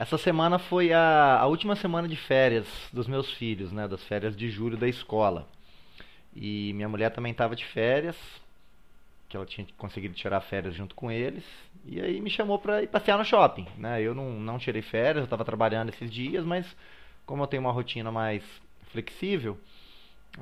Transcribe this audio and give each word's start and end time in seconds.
essa 0.00 0.16
semana 0.16 0.58
foi 0.58 0.94
a, 0.94 1.40
a 1.40 1.46
última 1.46 1.76
semana 1.76 2.08
de 2.08 2.16
férias 2.16 2.66
dos 2.90 3.06
meus 3.06 3.30
filhos, 3.34 3.70
né? 3.70 3.86
Das 3.86 4.02
férias 4.04 4.34
de 4.34 4.48
julho 4.48 4.74
da 4.74 4.88
escola. 4.88 5.46
E 6.34 6.72
minha 6.72 6.88
mulher 6.88 7.10
também 7.10 7.32
estava 7.32 7.54
de 7.54 7.66
férias, 7.66 8.16
que 9.28 9.36
ela 9.36 9.44
tinha 9.44 9.66
conseguido 9.76 10.14
tirar 10.14 10.40
férias 10.40 10.74
junto 10.74 10.94
com 10.94 11.12
eles. 11.12 11.44
E 11.84 12.00
aí 12.00 12.18
me 12.18 12.30
chamou 12.30 12.58
para 12.58 12.82
ir 12.82 12.86
passear 12.86 13.18
no 13.18 13.26
shopping, 13.26 13.66
né? 13.76 14.00
Eu 14.00 14.14
não, 14.14 14.40
não 14.40 14.58
tirei 14.58 14.80
férias, 14.80 15.18
eu 15.18 15.24
estava 15.24 15.44
trabalhando 15.44 15.90
esses 15.90 16.10
dias, 16.10 16.46
mas 16.46 16.64
como 17.26 17.42
eu 17.42 17.46
tenho 17.46 17.60
uma 17.60 17.70
rotina 17.70 18.10
mais 18.10 18.42
flexível, 18.92 19.58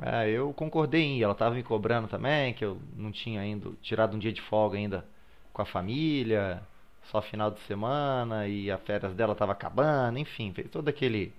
é, 0.00 0.30
eu 0.30 0.52
concordei 0.52 1.02
em 1.02 1.18
ir. 1.18 1.24
Ela 1.24 1.32
estava 1.32 1.56
me 1.56 1.64
cobrando 1.64 2.06
também, 2.06 2.54
que 2.54 2.64
eu 2.64 2.80
não 2.96 3.10
tinha 3.10 3.40
ainda 3.40 3.72
tirado 3.82 4.14
um 4.14 4.20
dia 4.20 4.32
de 4.32 4.40
folga 4.40 4.78
ainda 4.78 5.04
com 5.52 5.62
a 5.62 5.66
família 5.66 6.62
só 7.10 7.22
final 7.22 7.50
de 7.50 7.60
semana 7.60 8.46
e 8.46 8.70
a 8.70 8.78
férias 8.78 9.14
dela 9.14 9.32
estava 9.32 9.52
acabando, 9.52 10.18
enfim, 10.18 10.52
fez 10.52 10.70
todo 10.70 10.88
aquele 10.88 11.32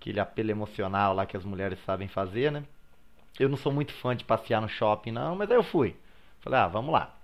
aquele 0.00 0.18
apelo 0.20 0.50
emocional 0.50 1.14
lá 1.14 1.26
que 1.26 1.36
as 1.36 1.44
mulheres 1.44 1.78
sabem 1.84 2.08
fazer, 2.08 2.50
né? 2.50 2.64
Eu 3.38 3.48
não 3.48 3.56
sou 3.56 3.72
muito 3.72 3.92
fã 3.94 4.16
de 4.16 4.24
passear 4.24 4.60
no 4.62 4.68
shopping 4.68 5.12
não, 5.12 5.36
mas 5.36 5.50
aí 5.50 5.56
eu 5.56 5.62
fui. 5.62 5.94
Falei, 6.40 6.60
ah, 6.60 6.68
vamos 6.68 6.92
lá. 6.92 7.14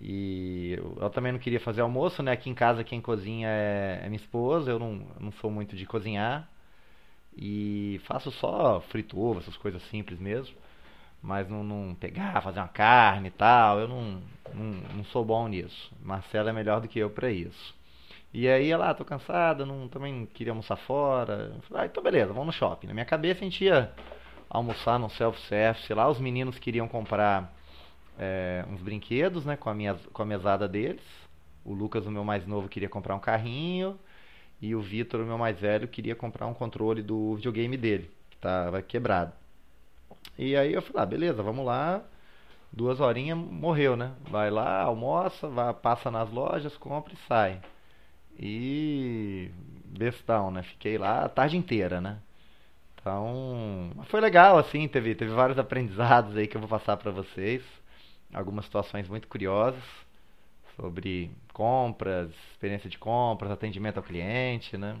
E 0.00 0.74
eu, 0.78 0.96
eu 1.00 1.10
também 1.10 1.32
não 1.32 1.38
queria 1.40 1.60
fazer 1.60 1.80
almoço, 1.80 2.22
né? 2.22 2.32
Aqui 2.32 2.48
em 2.50 2.54
casa 2.54 2.84
quem 2.84 3.00
cozinha 3.00 3.48
é, 3.48 4.00
é 4.04 4.08
minha 4.08 4.16
esposa, 4.20 4.70
eu 4.70 4.78
não, 4.78 4.92
eu 5.16 5.20
não 5.20 5.32
sou 5.32 5.50
muito 5.50 5.76
de 5.76 5.86
cozinhar. 5.86 6.48
E 7.36 8.00
faço 8.04 8.30
só 8.30 8.80
frito 8.80 9.20
ovo, 9.20 9.40
essas 9.40 9.56
coisas 9.56 9.82
simples 9.90 10.18
mesmo 10.20 10.56
mas 11.22 11.48
não, 11.48 11.64
não, 11.64 11.94
pegar, 11.94 12.40
fazer 12.42 12.60
uma 12.60 12.68
carne 12.68 13.28
e 13.28 13.30
tal, 13.30 13.80
eu 13.80 13.88
não, 13.88 14.22
não, 14.54 14.64
não 14.96 15.04
sou 15.04 15.24
bom 15.24 15.46
nisso. 15.48 15.92
Marcela 16.02 16.50
é 16.50 16.52
melhor 16.52 16.80
do 16.80 16.88
que 16.88 16.98
eu 16.98 17.10
para 17.10 17.30
isso. 17.30 17.74
E 18.32 18.48
aí 18.48 18.70
ela, 18.70 18.90
ah, 18.90 18.94
tô 18.94 19.04
cansada, 19.04 19.64
não, 19.64 19.88
também 19.88 20.26
queria 20.26 20.52
almoçar 20.52 20.76
fora. 20.76 21.56
Falei, 21.68 21.84
ah, 21.84 21.86
então 21.86 22.02
beleza, 22.02 22.32
vamos 22.32 22.46
no 22.46 22.52
shopping. 22.52 22.86
Na 22.86 22.94
minha 22.94 23.06
cabeça 23.06 23.40
a 23.40 23.44
gente 23.44 23.64
ia 23.64 23.92
almoçar 24.48 24.98
no 24.98 25.10
self-service 25.10 25.92
lá, 25.92 26.08
os 26.08 26.20
meninos 26.20 26.58
queriam 26.58 26.88
comprar 26.88 27.52
é, 28.18 28.64
uns 28.70 28.80
brinquedos, 28.80 29.44
né, 29.44 29.56
com 29.56 29.70
a, 29.70 29.74
minha, 29.74 29.94
com 30.12 30.22
a 30.22 30.26
mesada 30.26 30.68
deles. 30.68 31.02
O 31.64 31.72
Lucas, 31.72 32.06
o 32.06 32.10
meu 32.10 32.24
mais 32.24 32.46
novo, 32.46 32.68
queria 32.68 32.88
comprar 32.88 33.14
um 33.14 33.20
carrinho. 33.20 33.98
E 34.60 34.74
o 34.74 34.80
Vitor, 34.80 35.20
o 35.20 35.26
meu 35.26 35.38
mais 35.38 35.58
velho, 35.58 35.86
queria 35.86 36.16
comprar 36.16 36.46
um 36.46 36.54
controle 36.54 37.02
do 37.02 37.36
videogame 37.36 37.76
dele, 37.76 38.10
que 38.28 38.36
estava 38.36 38.82
quebrado. 38.82 39.32
E 40.38 40.56
aí 40.56 40.72
eu 40.72 40.82
falei, 40.82 41.02
ah, 41.02 41.06
beleza, 41.06 41.42
vamos 41.42 41.64
lá. 41.66 42.02
Duas 42.72 43.00
horinhas 43.00 43.38
morreu, 43.38 43.96
né? 43.96 44.12
Vai 44.30 44.50
lá, 44.50 44.82
almoça, 44.82 45.48
vai, 45.48 45.72
passa 45.74 46.10
nas 46.10 46.30
lojas, 46.30 46.76
compra 46.76 47.14
e 47.14 47.16
sai. 47.28 47.60
E 48.38 49.50
bestão, 49.84 50.50
né? 50.50 50.62
Fiquei 50.62 50.98
lá 50.98 51.24
a 51.24 51.28
tarde 51.28 51.56
inteira, 51.56 52.00
né? 52.00 52.18
Então, 52.94 53.90
foi 54.04 54.20
legal 54.20 54.58
assim, 54.58 54.86
teve, 54.88 55.14
teve 55.14 55.32
vários 55.32 55.58
aprendizados 55.58 56.36
aí 56.36 56.46
que 56.46 56.56
eu 56.56 56.60
vou 56.60 56.68
passar 56.68 56.96
para 56.96 57.10
vocês. 57.10 57.62
Algumas 58.32 58.66
situações 58.66 59.08
muito 59.08 59.26
curiosas 59.28 59.82
sobre 60.76 61.30
compras, 61.52 62.30
experiência 62.52 62.88
de 62.88 62.98
compras, 62.98 63.50
atendimento 63.50 63.96
ao 63.96 64.02
cliente, 64.02 64.76
né? 64.76 64.96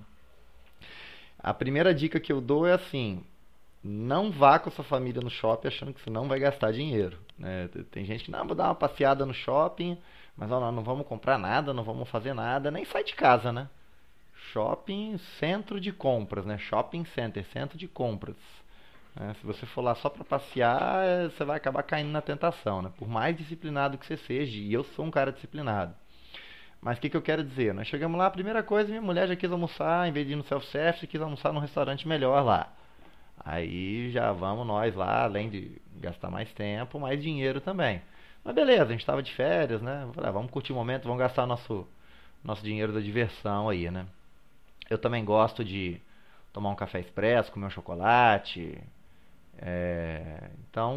A 1.38 1.54
primeira 1.54 1.94
dica 1.94 2.18
que 2.18 2.32
eu 2.32 2.40
dou 2.40 2.66
é 2.66 2.72
assim, 2.72 3.22
não 3.82 4.30
vá 4.30 4.58
com 4.58 4.70
sua 4.70 4.84
família 4.84 5.20
no 5.20 5.30
shopping 5.30 5.68
achando 5.68 5.94
que 5.94 6.00
você 6.00 6.10
não 6.10 6.28
vai 6.28 6.38
gastar 6.38 6.72
dinheiro. 6.72 7.18
Né? 7.38 7.68
Tem 7.90 8.04
gente 8.04 8.24
que, 8.24 8.30
não, 8.30 8.46
vou 8.46 8.56
dar 8.56 8.64
uma 8.64 8.74
passeada 8.74 9.24
no 9.24 9.34
shopping, 9.34 9.98
mas 10.36 10.48
não, 10.48 10.72
não 10.72 10.82
vamos 10.82 11.06
comprar 11.06 11.38
nada, 11.38 11.72
não 11.72 11.84
vamos 11.84 12.08
fazer 12.08 12.34
nada, 12.34 12.70
nem 12.70 12.84
sai 12.84 13.04
de 13.04 13.14
casa, 13.14 13.52
né? 13.52 13.68
Shopping, 14.52 15.18
centro 15.38 15.80
de 15.80 15.92
compras, 15.92 16.44
né? 16.44 16.58
Shopping 16.58 17.04
center, 17.04 17.44
centro 17.52 17.78
de 17.78 17.86
compras. 17.86 18.36
Né? 19.14 19.34
Se 19.40 19.46
você 19.46 19.66
for 19.66 19.82
lá 19.82 19.94
só 19.94 20.08
para 20.08 20.24
passear, 20.24 21.04
é, 21.04 21.24
você 21.28 21.44
vai 21.44 21.56
acabar 21.56 21.82
caindo 21.82 22.10
na 22.10 22.22
tentação, 22.22 22.82
né? 22.82 22.92
Por 22.96 23.08
mais 23.08 23.36
disciplinado 23.36 23.98
que 23.98 24.06
você 24.06 24.16
seja, 24.16 24.56
e 24.56 24.72
eu 24.72 24.84
sou 24.84 25.04
um 25.04 25.10
cara 25.10 25.32
disciplinado. 25.32 25.94
Mas 26.80 26.98
o 26.98 27.00
que, 27.00 27.10
que 27.10 27.16
eu 27.16 27.22
quero 27.22 27.42
dizer? 27.42 27.74
Nós 27.74 27.88
chegamos 27.88 28.16
lá, 28.16 28.26
a 28.26 28.30
primeira 28.30 28.62
coisa, 28.62 28.88
minha 28.88 29.02
mulher 29.02 29.26
já 29.26 29.34
quis 29.34 29.50
almoçar, 29.50 30.08
em 30.08 30.12
vez 30.12 30.26
de 30.26 30.32
ir 30.32 30.36
no 30.36 30.44
self-service, 30.44 31.06
quis 31.06 31.20
almoçar 31.20 31.52
num 31.52 31.60
restaurante 31.60 32.06
melhor 32.06 32.44
lá. 32.44 32.72
Aí 33.44 34.10
já 34.10 34.32
vamos 34.32 34.66
nós 34.66 34.94
lá, 34.94 35.24
além 35.24 35.48
de 35.50 35.80
gastar 35.96 36.30
mais 36.30 36.52
tempo, 36.52 36.98
mais 37.00 37.22
dinheiro 37.22 37.60
também. 37.60 38.02
Mas 38.44 38.54
beleza, 38.54 38.84
a 38.84 38.90
gente 38.92 39.00
estava 39.00 39.22
de 39.22 39.32
férias, 39.34 39.82
né? 39.82 40.08
Falei, 40.14 40.30
ah, 40.30 40.32
vamos 40.32 40.50
curtir 40.50 40.72
o 40.72 40.76
momento, 40.76 41.04
vamos 41.04 41.18
gastar 41.18 41.46
nosso, 41.46 41.86
nosso 42.42 42.62
dinheiro 42.62 42.92
da 42.92 43.00
diversão 43.00 43.68
aí, 43.68 43.90
né? 43.90 44.06
Eu 44.90 44.98
também 44.98 45.24
gosto 45.24 45.64
de 45.64 46.00
tomar 46.52 46.70
um 46.70 46.76
café 46.76 47.00
expresso, 47.00 47.52
comer 47.52 47.66
um 47.66 47.70
chocolate. 47.70 48.78
É, 49.58 50.50
então, 50.70 50.94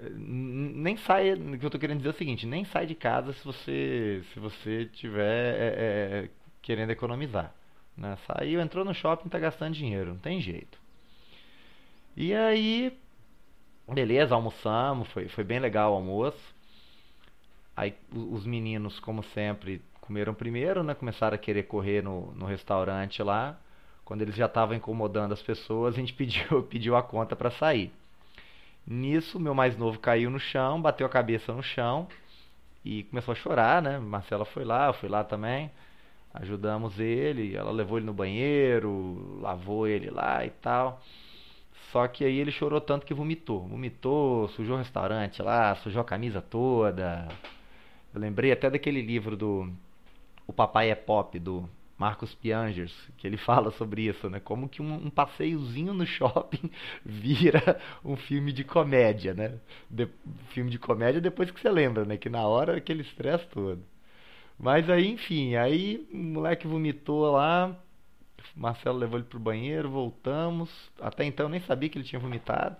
nem 0.00 0.96
sai. 0.96 1.32
O 1.34 1.58
que 1.58 1.64
eu 1.64 1.68
estou 1.68 1.80
querendo 1.80 1.98
dizer 1.98 2.10
é 2.10 2.12
o 2.12 2.16
seguinte: 2.16 2.46
nem 2.46 2.64
sai 2.64 2.86
de 2.86 2.94
casa 2.94 3.32
se 3.32 3.44
você 3.44 4.22
se 4.32 4.40
você 4.40 4.86
tiver 4.86 5.54
é, 5.58 6.24
é, 6.26 6.30
querendo 6.62 6.90
economizar. 6.90 7.52
Né? 7.96 8.16
Saiu, 8.26 8.60
entrou 8.60 8.84
no 8.84 8.94
shopping, 8.94 9.28
tá 9.28 9.38
gastando 9.38 9.74
dinheiro, 9.74 10.10
não 10.10 10.18
tem 10.18 10.40
jeito. 10.40 10.78
E 12.16 12.34
aí, 12.34 12.96
beleza, 13.88 14.34
almoçamos, 14.34 15.08
foi, 15.08 15.28
foi 15.28 15.44
bem 15.44 15.58
legal 15.58 15.92
o 15.92 15.96
almoço. 15.96 16.54
Aí 17.76 17.94
os 18.12 18.44
meninos, 18.46 18.98
como 19.00 19.22
sempre, 19.22 19.82
comeram 20.00 20.34
primeiro, 20.34 20.82
né? 20.82 20.94
Começaram 20.94 21.34
a 21.34 21.38
querer 21.38 21.64
correr 21.64 22.02
no, 22.02 22.32
no 22.32 22.46
restaurante 22.46 23.22
lá. 23.22 23.58
Quando 24.04 24.22
eles 24.22 24.34
já 24.34 24.46
estavam 24.46 24.76
incomodando 24.76 25.32
as 25.32 25.42
pessoas, 25.42 25.94
a 25.94 25.98
gente 25.98 26.12
pediu, 26.14 26.62
pediu 26.64 26.96
a 26.96 27.02
conta 27.02 27.34
para 27.36 27.50
sair. 27.50 27.92
Nisso, 28.86 29.40
meu 29.40 29.54
mais 29.54 29.76
novo 29.76 29.98
caiu 29.98 30.30
no 30.30 30.38
chão, 30.38 30.80
bateu 30.80 31.06
a 31.06 31.10
cabeça 31.10 31.52
no 31.52 31.62
chão 31.62 32.06
e 32.84 33.02
começou 33.04 33.32
a 33.32 33.34
chorar, 33.34 33.82
né? 33.82 33.98
Marcela 33.98 34.44
foi 34.44 34.64
lá, 34.64 34.86
eu 34.86 34.94
fui 34.94 35.08
lá 35.08 35.24
também 35.24 35.70
ajudamos 36.36 36.98
ele, 37.00 37.56
ela 37.56 37.70
levou 37.70 37.98
ele 37.98 38.06
no 38.06 38.14
banheiro, 38.14 39.38
lavou 39.40 39.86
ele 39.86 40.10
lá 40.10 40.44
e 40.44 40.50
tal. 40.50 41.00
Só 41.92 42.06
que 42.08 42.24
aí 42.24 42.38
ele 42.38 42.50
chorou 42.50 42.80
tanto 42.80 43.06
que 43.06 43.14
vomitou. 43.14 43.66
Vomitou, 43.66 44.48
sujou 44.48 44.76
o 44.76 44.78
restaurante 44.78 45.42
lá, 45.42 45.74
sujou 45.76 46.02
a 46.02 46.04
camisa 46.04 46.42
toda. 46.42 47.28
Eu 48.14 48.20
lembrei 48.20 48.52
até 48.52 48.68
daquele 48.70 49.00
livro 49.02 49.36
do 49.36 49.70
O 50.46 50.52
Papai 50.52 50.90
é 50.90 50.94
Pop, 50.94 51.38
do 51.38 51.68
Marcos 51.98 52.34
Piangers, 52.34 52.94
que 53.16 53.26
ele 53.26 53.36
fala 53.38 53.70
sobre 53.70 54.02
isso, 54.02 54.28
né? 54.28 54.40
Como 54.40 54.68
que 54.68 54.82
um, 54.82 54.94
um 54.94 55.10
passeiozinho 55.10 55.94
no 55.94 56.06
shopping 56.06 56.70
vira 57.04 57.80
um 58.04 58.16
filme 58.16 58.52
de 58.52 58.64
comédia, 58.64 59.32
né? 59.32 59.58
De, 59.88 60.08
filme 60.50 60.70
de 60.70 60.78
comédia 60.78 61.20
depois 61.20 61.50
que 61.50 61.60
você 61.60 61.70
lembra, 61.70 62.04
né? 62.04 62.16
Que 62.16 62.28
na 62.28 62.46
hora 62.46 62.76
aquele 62.76 63.02
estresse 63.02 63.46
todo. 63.48 63.82
Mas 64.58 64.88
aí, 64.88 65.08
enfim, 65.08 65.54
aí 65.54 66.06
o 66.12 66.16
moleque 66.16 66.66
vomitou 66.66 67.30
lá. 67.30 67.76
Marcelo 68.54 68.98
levou 68.98 69.18
ele 69.18 69.28
pro 69.28 69.38
banheiro, 69.38 69.90
voltamos. 69.90 70.70
Até 71.00 71.24
então 71.24 71.46
eu 71.46 71.50
nem 71.50 71.60
sabia 71.60 71.88
que 71.88 71.98
ele 71.98 72.06
tinha 72.06 72.20
vomitado. 72.20 72.76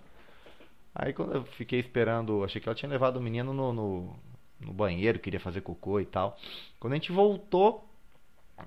Aí 0.94 1.12
quando 1.12 1.34
eu 1.34 1.44
fiquei 1.44 1.78
esperando, 1.80 2.42
achei 2.42 2.60
que 2.60 2.68
ela 2.68 2.74
tinha 2.74 2.90
levado 2.90 3.18
o 3.18 3.20
menino 3.20 3.52
no, 3.52 3.72
no, 3.72 4.16
no 4.60 4.72
banheiro, 4.72 5.18
queria 5.18 5.40
fazer 5.40 5.60
cocô 5.60 6.00
e 6.00 6.06
tal. 6.06 6.38
Quando 6.80 6.94
a 6.94 6.96
gente 6.96 7.12
voltou, 7.12 7.86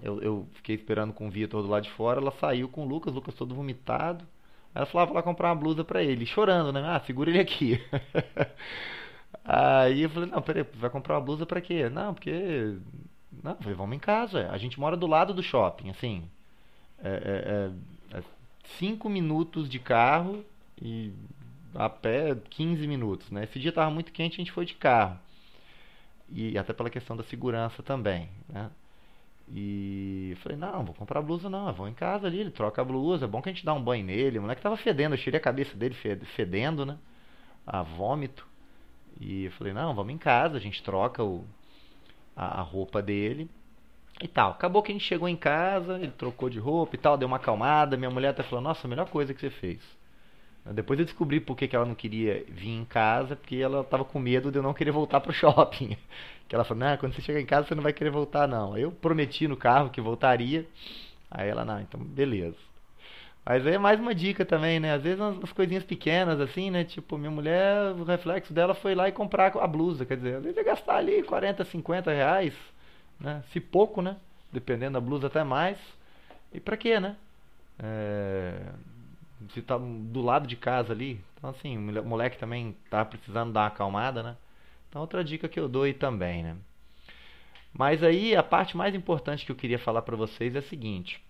eu, 0.03 0.21
eu 0.21 0.47
fiquei 0.53 0.75
esperando 0.75 1.13
com 1.13 1.27
o 1.27 1.31
Vitor 1.31 1.63
do 1.63 1.69
lado 1.69 1.83
de 1.83 1.91
fora, 1.91 2.21
ela 2.21 2.31
saiu 2.39 2.69
com 2.69 2.85
o 2.85 2.87
Lucas, 2.87 3.11
o 3.13 3.15
Lucas 3.15 3.33
todo 3.33 3.55
vomitado. 3.55 4.25
Ela 4.73 4.85
falou, 4.85 5.09
ah, 5.09 5.13
lá 5.15 5.23
comprar 5.23 5.49
uma 5.49 5.55
blusa 5.55 5.83
pra 5.83 6.03
ele, 6.03 6.25
chorando, 6.25 6.71
né? 6.71 6.81
Ah, 6.85 6.99
segura 7.05 7.31
ele 7.31 7.39
aqui. 7.39 7.81
Aí 9.43 10.01
eu 10.03 10.09
falei, 10.09 10.29
não, 10.29 10.41
peraí, 10.41 10.65
vai 10.75 10.89
comprar 10.89 11.15
uma 11.15 11.21
blusa 11.21 11.45
pra 11.45 11.61
quê? 11.61 11.89
Não, 11.89 12.13
porque. 12.13 12.77
Não, 13.43 13.55
falei, 13.55 13.75
vamos 13.75 13.95
em 13.95 13.99
casa. 13.99 14.49
A 14.51 14.57
gente 14.57 14.79
mora 14.79 14.97
do 14.97 15.07
lado 15.07 15.33
do 15.33 15.43
shopping, 15.43 15.89
assim. 15.89 16.29
É, 17.03 17.71
é, 18.13 18.17
é, 18.17 18.19
é 18.19 18.23
cinco 18.77 19.09
minutos 19.09 19.69
de 19.69 19.79
carro 19.79 20.43
e 20.81 21.13
a 21.75 21.89
pé 21.89 22.35
15 22.49 22.87
minutos, 22.87 23.29
né? 23.31 23.43
Esse 23.43 23.59
dia 23.59 23.71
tava 23.71 23.91
muito 23.91 24.11
quente, 24.11 24.33
a 24.35 24.37
gente 24.37 24.51
foi 24.51 24.65
de 24.65 24.73
carro. 24.75 25.17
E 26.31 26.57
até 26.57 26.73
pela 26.73 26.89
questão 26.89 27.15
da 27.17 27.23
segurança 27.23 27.81
também, 27.81 28.29
né? 28.47 28.69
E 29.51 30.37
falei, 30.43 30.57
não, 30.57 30.85
vou 30.85 30.93
comprar 30.93 31.21
blusa 31.21 31.49
não, 31.49 31.73
vou 31.73 31.87
em 31.87 31.93
casa 31.93 32.27
ali, 32.27 32.39
ele 32.39 32.51
troca 32.51 32.81
a 32.81 32.85
blusa, 32.85 33.25
é 33.25 33.27
bom 33.27 33.41
que 33.41 33.49
a 33.49 33.51
gente 33.51 33.65
dá 33.65 33.73
um 33.73 33.81
banho 33.81 34.05
nele. 34.05 34.37
O 34.37 34.41
moleque 34.43 34.61
tava 34.61 34.77
fedendo, 34.77 35.15
eu 35.15 35.19
tirei 35.19 35.39
a 35.39 35.43
cabeça 35.43 35.75
dele 35.75 35.95
fedendo, 36.35 36.85
né? 36.85 36.97
A 37.65 37.81
vômito. 37.81 38.47
E 39.19 39.45
eu 39.45 39.51
falei, 39.51 39.73
não, 39.73 39.93
vamos 39.93 40.13
em 40.13 40.17
casa, 40.17 40.57
a 40.57 40.59
gente 40.59 40.81
troca 40.81 41.23
o, 41.23 41.43
a, 42.35 42.59
a 42.59 42.61
roupa 42.61 43.01
dele 43.01 43.49
e 44.21 44.27
tal. 44.27 44.51
Acabou 44.51 44.81
que 44.81 44.91
a 44.91 44.95
gente 44.95 45.05
chegou 45.05 45.27
em 45.27 45.35
casa, 45.35 45.95
ele 45.97 46.11
trocou 46.11 46.49
de 46.49 46.59
roupa 46.59 46.95
e 46.95 46.99
tal, 46.99 47.17
deu 47.17 47.27
uma 47.27 47.37
acalmada. 47.37 47.97
Minha 47.97 48.09
mulher 48.09 48.29
até 48.29 48.43
falou: 48.43 48.61
Nossa, 48.61 48.87
a 48.87 48.89
melhor 48.89 49.09
coisa 49.09 49.33
que 49.33 49.41
você 49.41 49.49
fez. 49.49 49.79
Depois 50.73 50.99
eu 50.99 51.05
descobri 51.05 51.39
por 51.39 51.55
que, 51.55 51.67
que 51.67 51.75
ela 51.75 51.85
não 51.85 51.95
queria 51.95 52.45
vir 52.47 52.69
em 52.69 52.85
casa, 52.85 53.35
porque 53.35 53.55
ela 53.55 53.81
estava 53.81 54.05
com 54.05 54.19
medo 54.19 54.51
de 54.51 54.59
eu 54.59 54.63
não 54.63 54.73
querer 54.73 54.91
voltar 54.91 55.19
pro 55.19 55.31
shopping. 55.33 55.97
Que 56.47 56.55
ela 56.55 56.63
falou: 56.63 56.83
Não, 56.83 56.97
quando 56.97 57.13
você 57.13 57.21
chegar 57.21 57.41
em 57.41 57.45
casa 57.45 57.67
você 57.67 57.75
não 57.75 57.83
vai 57.83 57.93
querer 57.93 58.11
voltar, 58.11 58.47
não. 58.47 58.77
Eu 58.77 58.91
prometi 58.91 59.47
no 59.47 59.57
carro 59.57 59.89
que 59.89 60.01
voltaria. 60.01 60.67
Aí 61.29 61.49
ela: 61.49 61.65
Não, 61.65 61.79
então 61.81 61.99
beleza. 61.99 62.68
Mas 63.45 63.65
aí 63.65 63.73
é 63.73 63.77
mais 63.77 63.99
uma 63.99 64.13
dica 64.13 64.45
também, 64.45 64.79
né? 64.79 64.93
Às 64.93 65.01
vezes 65.01 65.19
umas 65.19 65.51
coisinhas 65.51 65.83
pequenas 65.83 66.39
assim, 66.39 66.69
né? 66.69 66.83
Tipo, 66.83 67.17
minha 67.17 67.31
mulher, 67.31 67.93
o 67.93 68.03
reflexo 68.03 68.53
dela 68.53 68.75
foi 68.75 68.93
lá 68.93 69.07
e 69.07 69.11
comprar 69.11 69.55
a 69.57 69.67
blusa. 69.67 70.05
Quer 70.05 70.17
dizer, 70.17 70.35
às 70.35 70.43
vezes 70.43 70.57
é 70.57 70.63
gastar 70.63 70.97
ali 70.97 71.23
40, 71.23 71.65
50 71.65 72.11
reais 72.11 72.53
né? 73.19 73.43
Se 73.51 73.59
pouco, 73.59 74.01
né? 74.01 74.17
Dependendo 74.51 74.93
da 74.93 75.01
blusa 75.01 75.27
até 75.27 75.43
mais. 75.43 75.77
E 76.53 76.59
pra 76.59 76.77
quê, 76.77 76.99
né? 76.99 77.15
É... 77.77 78.71
Se 79.53 79.61
tá 79.61 79.77
do 79.77 80.21
lado 80.21 80.47
de 80.47 80.55
casa 80.55 80.93
ali. 80.93 81.21
Então 81.37 81.49
assim, 81.49 81.77
o 81.77 82.03
moleque 82.03 82.37
também 82.37 82.75
tá 82.89 83.03
precisando 83.03 83.53
dar 83.53 83.61
uma 83.61 83.67
acalmada, 83.67 84.23
né? 84.23 84.37
Então 84.89 85.01
outra 85.01 85.23
dica 85.23 85.47
que 85.47 85.59
eu 85.59 85.67
dou 85.69 85.83
aí 85.83 85.93
também, 85.93 86.43
né? 86.43 86.55
Mas 87.73 88.03
aí 88.03 88.35
a 88.35 88.43
parte 88.43 88.75
mais 88.75 88.95
importante 88.95 89.45
que 89.45 89.51
eu 89.51 89.55
queria 89.55 89.77
falar 89.77 90.01
para 90.01 90.15
vocês 90.15 90.55
é 90.55 90.59
a 90.59 90.63
seguinte. 90.63 91.21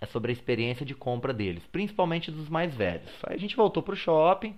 É 0.00 0.06
sobre 0.06 0.30
a 0.30 0.34
experiência 0.34 0.84
de 0.84 0.94
compra 0.94 1.32
deles, 1.32 1.64
principalmente 1.72 2.30
dos 2.30 2.48
mais 2.48 2.74
velhos. 2.74 3.10
Aí 3.24 3.34
a 3.34 3.38
gente 3.38 3.56
voltou 3.56 3.82
pro 3.82 3.96
shopping, 3.96 4.54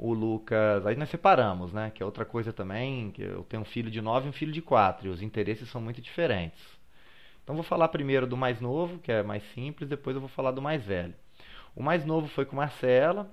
o 0.00 0.14
Lucas. 0.14 0.86
Aí 0.86 0.96
nós 0.96 1.10
separamos, 1.10 1.72
né? 1.72 1.90
Que 1.94 2.02
é 2.02 2.06
outra 2.06 2.24
coisa 2.24 2.52
também. 2.52 3.10
Que 3.10 3.22
eu 3.22 3.44
tenho 3.44 3.62
um 3.62 3.66
filho 3.66 3.90
de 3.90 4.00
9 4.00 4.26
e 4.26 4.30
um 4.30 4.32
filho 4.32 4.50
de 4.50 4.62
4. 4.62 5.06
E 5.06 5.10
os 5.10 5.20
interesses 5.20 5.68
são 5.68 5.80
muito 5.80 6.00
diferentes. 6.00 6.60
Então 7.44 7.54
vou 7.54 7.64
falar 7.64 7.88
primeiro 7.88 8.26
do 8.26 8.36
mais 8.36 8.60
novo, 8.60 8.98
que 8.98 9.12
é 9.12 9.22
mais 9.22 9.42
simples, 9.52 9.88
depois 9.88 10.14
eu 10.14 10.20
vou 10.20 10.28
falar 10.28 10.52
do 10.52 10.62
mais 10.62 10.84
velho. 10.84 11.14
O 11.74 11.82
mais 11.82 12.04
novo 12.04 12.28
foi 12.28 12.46
com 12.46 12.56
Marcela. 12.56 13.30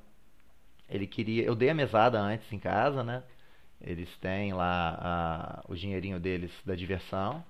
Ele 0.90 1.08
queria. 1.08 1.44
Eu 1.44 1.56
dei 1.56 1.70
a 1.70 1.74
mesada 1.74 2.20
antes 2.20 2.52
em 2.52 2.60
casa, 2.60 3.04
né? 3.04 3.24
Eles 3.80 4.10
têm 4.18 4.54
lá 4.54 4.98
a, 5.00 5.72
o 5.72 5.76
dinheirinho 5.76 6.20
deles 6.20 6.52
da 6.66 6.76
diversão. 6.76 7.44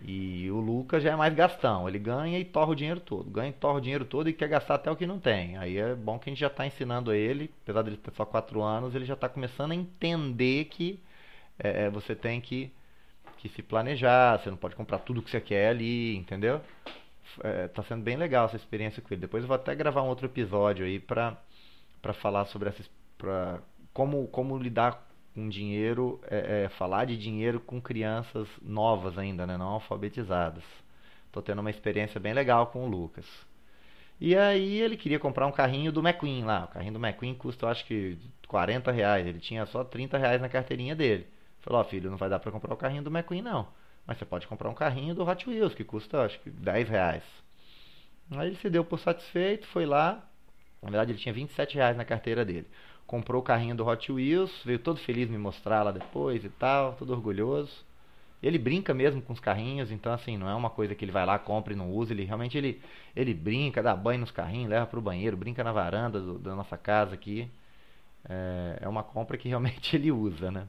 E 0.00 0.48
o 0.50 0.60
Lucas 0.60 1.02
já 1.02 1.12
é 1.12 1.16
mais 1.16 1.34
gastão, 1.34 1.88
ele 1.88 1.98
ganha 1.98 2.38
e 2.38 2.44
torra 2.44 2.70
o 2.70 2.74
dinheiro 2.74 3.00
todo. 3.00 3.28
Ganha 3.30 3.50
e 3.50 3.52
torra 3.52 3.78
o 3.78 3.80
dinheiro 3.80 4.04
todo 4.04 4.28
e 4.28 4.32
quer 4.32 4.48
gastar 4.48 4.76
até 4.76 4.90
o 4.90 4.96
que 4.96 5.06
não 5.06 5.18
tem. 5.18 5.56
Aí 5.56 5.76
é 5.76 5.94
bom 5.94 6.18
que 6.18 6.30
a 6.30 6.32
gente 6.32 6.40
já 6.40 6.46
está 6.46 6.66
ensinando 6.66 7.12
ele, 7.12 7.50
apesar 7.62 7.82
dele 7.82 7.96
ter 7.96 8.12
só 8.12 8.24
4 8.24 8.62
anos, 8.62 8.94
ele 8.94 9.04
já 9.04 9.14
está 9.14 9.28
começando 9.28 9.72
a 9.72 9.74
entender 9.74 10.66
que 10.66 11.02
é, 11.58 11.84
é, 11.86 11.90
você 11.90 12.14
tem 12.14 12.40
que, 12.40 12.72
que 13.38 13.48
se 13.48 13.62
planejar, 13.62 14.38
você 14.38 14.50
não 14.50 14.56
pode 14.56 14.76
comprar 14.76 14.98
tudo 15.00 15.22
que 15.22 15.30
você 15.30 15.40
quer 15.40 15.70
ali, 15.70 16.16
entendeu? 16.16 16.60
É, 17.42 17.68
tá 17.68 17.82
sendo 17.82 18.02
bem 18.02 18.16
legal 18.16 18.46
essa 18.46 18.56
experiência 18.56 19.02
com 19.02 19.12
ele. 19.12 19.20
Depois 19.20 19.42
eu 19.42 19.48
vou 19.48 19.56
até 19.56 19.74
gravar 19.74 20.02
um 20.02 20.08
outro 20.08 20.26
episódio 20.26 20.86
aí 20.86 21.00
pra 21.00 21.36
falar 22.14 22.44
sobre 22.46 22.68
essa. 22.68 22.84
Pra, 23.16 23.60
como, 23.92 24.28
como 24.28 24.56
lidar 24.58 25.07
com 25.38 25.48
dinheiro, 25.48 26.20
é, 26.28 26.64
é, 26.64 26.68
falar 26.70 27.04
de 27.04 27.16
dinheiro 27.16 27.60
com 27.60 27.80
crianças 27.80 28.48
novas 28.60 29.16
ainda, 29.16 29.46
né, 29.46 29.56
não 29.56 29.68
alfabetizadas. 29.68 30.64
Estou 31.26 31.40
tendo 31.40 31.60
uma 31.60 31.70
experiência 31.70 32.18
bem 32.18 32.32
legal 32.32 32.66
com 32.66 32.84
o 32.84 32.88
Lucas. 32.88 33.24
E 34.20 34.34
aí 34.34 34.80
ele 34.80 34.96
queria 34.96 35.20
comprar 35.20 35.46
um 35.46 35.52
carrinho 35.52 35.92
do 35.92 36.00
McQueen 36.00 36.42
lá. 36.42 36.64
O 36.64 36.68
carrinho 36.74 36.94
do 36.94 36.98
McQueen 36.98 37.36
custa, 37.36 37.66
eu 37.66 37.70
acho 37.70 37.84
que 37.84 38.18
40 38.48 38.90
reais. 38.90 39.24
Ele 39.24 39.38
tinha 39.38 39.64
só 39.66 39.84
30 39.84 40.18
reais 40.18 40.40
na 40.40 40.48
carteirinha 40.48 40.96
dele. 40.96 41.28
Falou, 41.60 41.80
ó 41.80 41.84
oh, 41.84 41.88
filho, 41.88 42.10
não 42.10 42.16
vai 42.16 42.28
dar 42.28 42.40
para 42.40 42.50
comprar 42.50 42.74
o 42.74 42.76
carrinho 42.76 43.04
do 43.04 43.10
McQueen 43.10 43.42
não. 43.42 43.68
Mas 44.04 44.18
você 44.18 44.24
pode 44.24 44.48
comprar 44.48 44.68
um 44.68 44.74
carrinho 44.74 45.14
do 45.14 45.22
Hot 45.22 45.48
Wheels, 45.48 45.72
que 45.72 45.84
custa, 45.84 46.22
acho 46.24 46.40
que 46.40 46.50
10 46.50 46.88
reais. 46.88 47.22
Aí 48.32 48.48
ele 48.48 48.56
se 48.56 48.68
deu 48.68 48.84
por 48.84 48.98
satisfeito, 48.98 49.68
foi 49.68 49.86
lá. 49.86 50.20
Na 50.82 50.90
verdade 50.90 51.12
ele 51.12 51.18
tinha 51.20 51.32
27 51.32 51.76
reais 51.76 51.96
na 51.96 52.04
carteira 52.04 52.44
dele 52.44 52.66
comprou 53.08 53.40
o 53.40 53.44
carrinho 53.44 53.74
do 53.74 53.86
Hot 53.86 54.12
Wheels, 54.12 54.52
veio 54.64 54.78
todo 54.78 55.00
feliz 55.00 55.30
me 55.30 55.38
mostrar 55.38 55.82
lá 55.82 55.90
depois 55.90 56.44
e 56.44 56.50
tal, 56.50 56.92
todo 56.92 57.10
orgulhoso. 57.10 57.84
Ele 58.42 58.58
brinca 58.58 58.92
mesmo 58.94 59.22
com 59.22 59.32
os 59.32 59.40
carrinhos, 59.40 59.90
então 59.90 60.12
assim, 60.12 60.36
não 60.36 60.48
é 60.48 60.54
uma 60.54 60.68
coisa 60.70 60.94
que 60.94 61.04
ele 61.06 61.10
vai 61.10 61.24
lá, 61.24 61.38
compra 61.38 61.72
e 61.72 61.76
não 61.76 61.90
usa, 61.90 62.12
ele 62.12 62.24
realmente 62.24 62.56
ele, 62.56 62.80
ele 63.16 63.32
brinca, 63.32 63.82
dá 63.82 63.96
banho 63.96 64.20
nos 64.20 64.30
carrinhos, 64.30 64.70
leva 64.70 64.86
para 64.86 64.98
o 64.98 65.02
banheiro, 65.02 65.38
brinca 65.38 65.64
na 65.64 65.72
varanda 65.72 66.20
do, 66.20 66.38
da 66.38 66.54
nossa 66.54 66.76
casa 66.76 67.14
aqui. 67.14 67.50
É, 68.28 68.80
é 68.82 68.88
uma 68.88 69.02
compra 69.02 69.38
que 69.38 69.48
realmente 69.48 69.96
ele 69.96 70.12
usa, 70.12 70.50
né? 70.50 70.68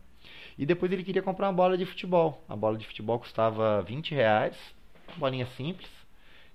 E 0.57 0.65
depois 0.65 0.91
ele 0.91 1.03
queria 1.03 1.21
comprar 1.21 1.47
uma 1.47 1.53
bola 1.53 1.77
de 1.77 1.86
futebol. 1.86 2.44
A 2.47 2.56
bola 2.56 2.77
de 2.77 2.88
futebol 2.88 3.19
custava 3.19 3.81
20 3.81 4.15
reais, 4.15 4.56
uma 5.09 5.18
bolinha 5.18 5.45
simples, 5.57 5.89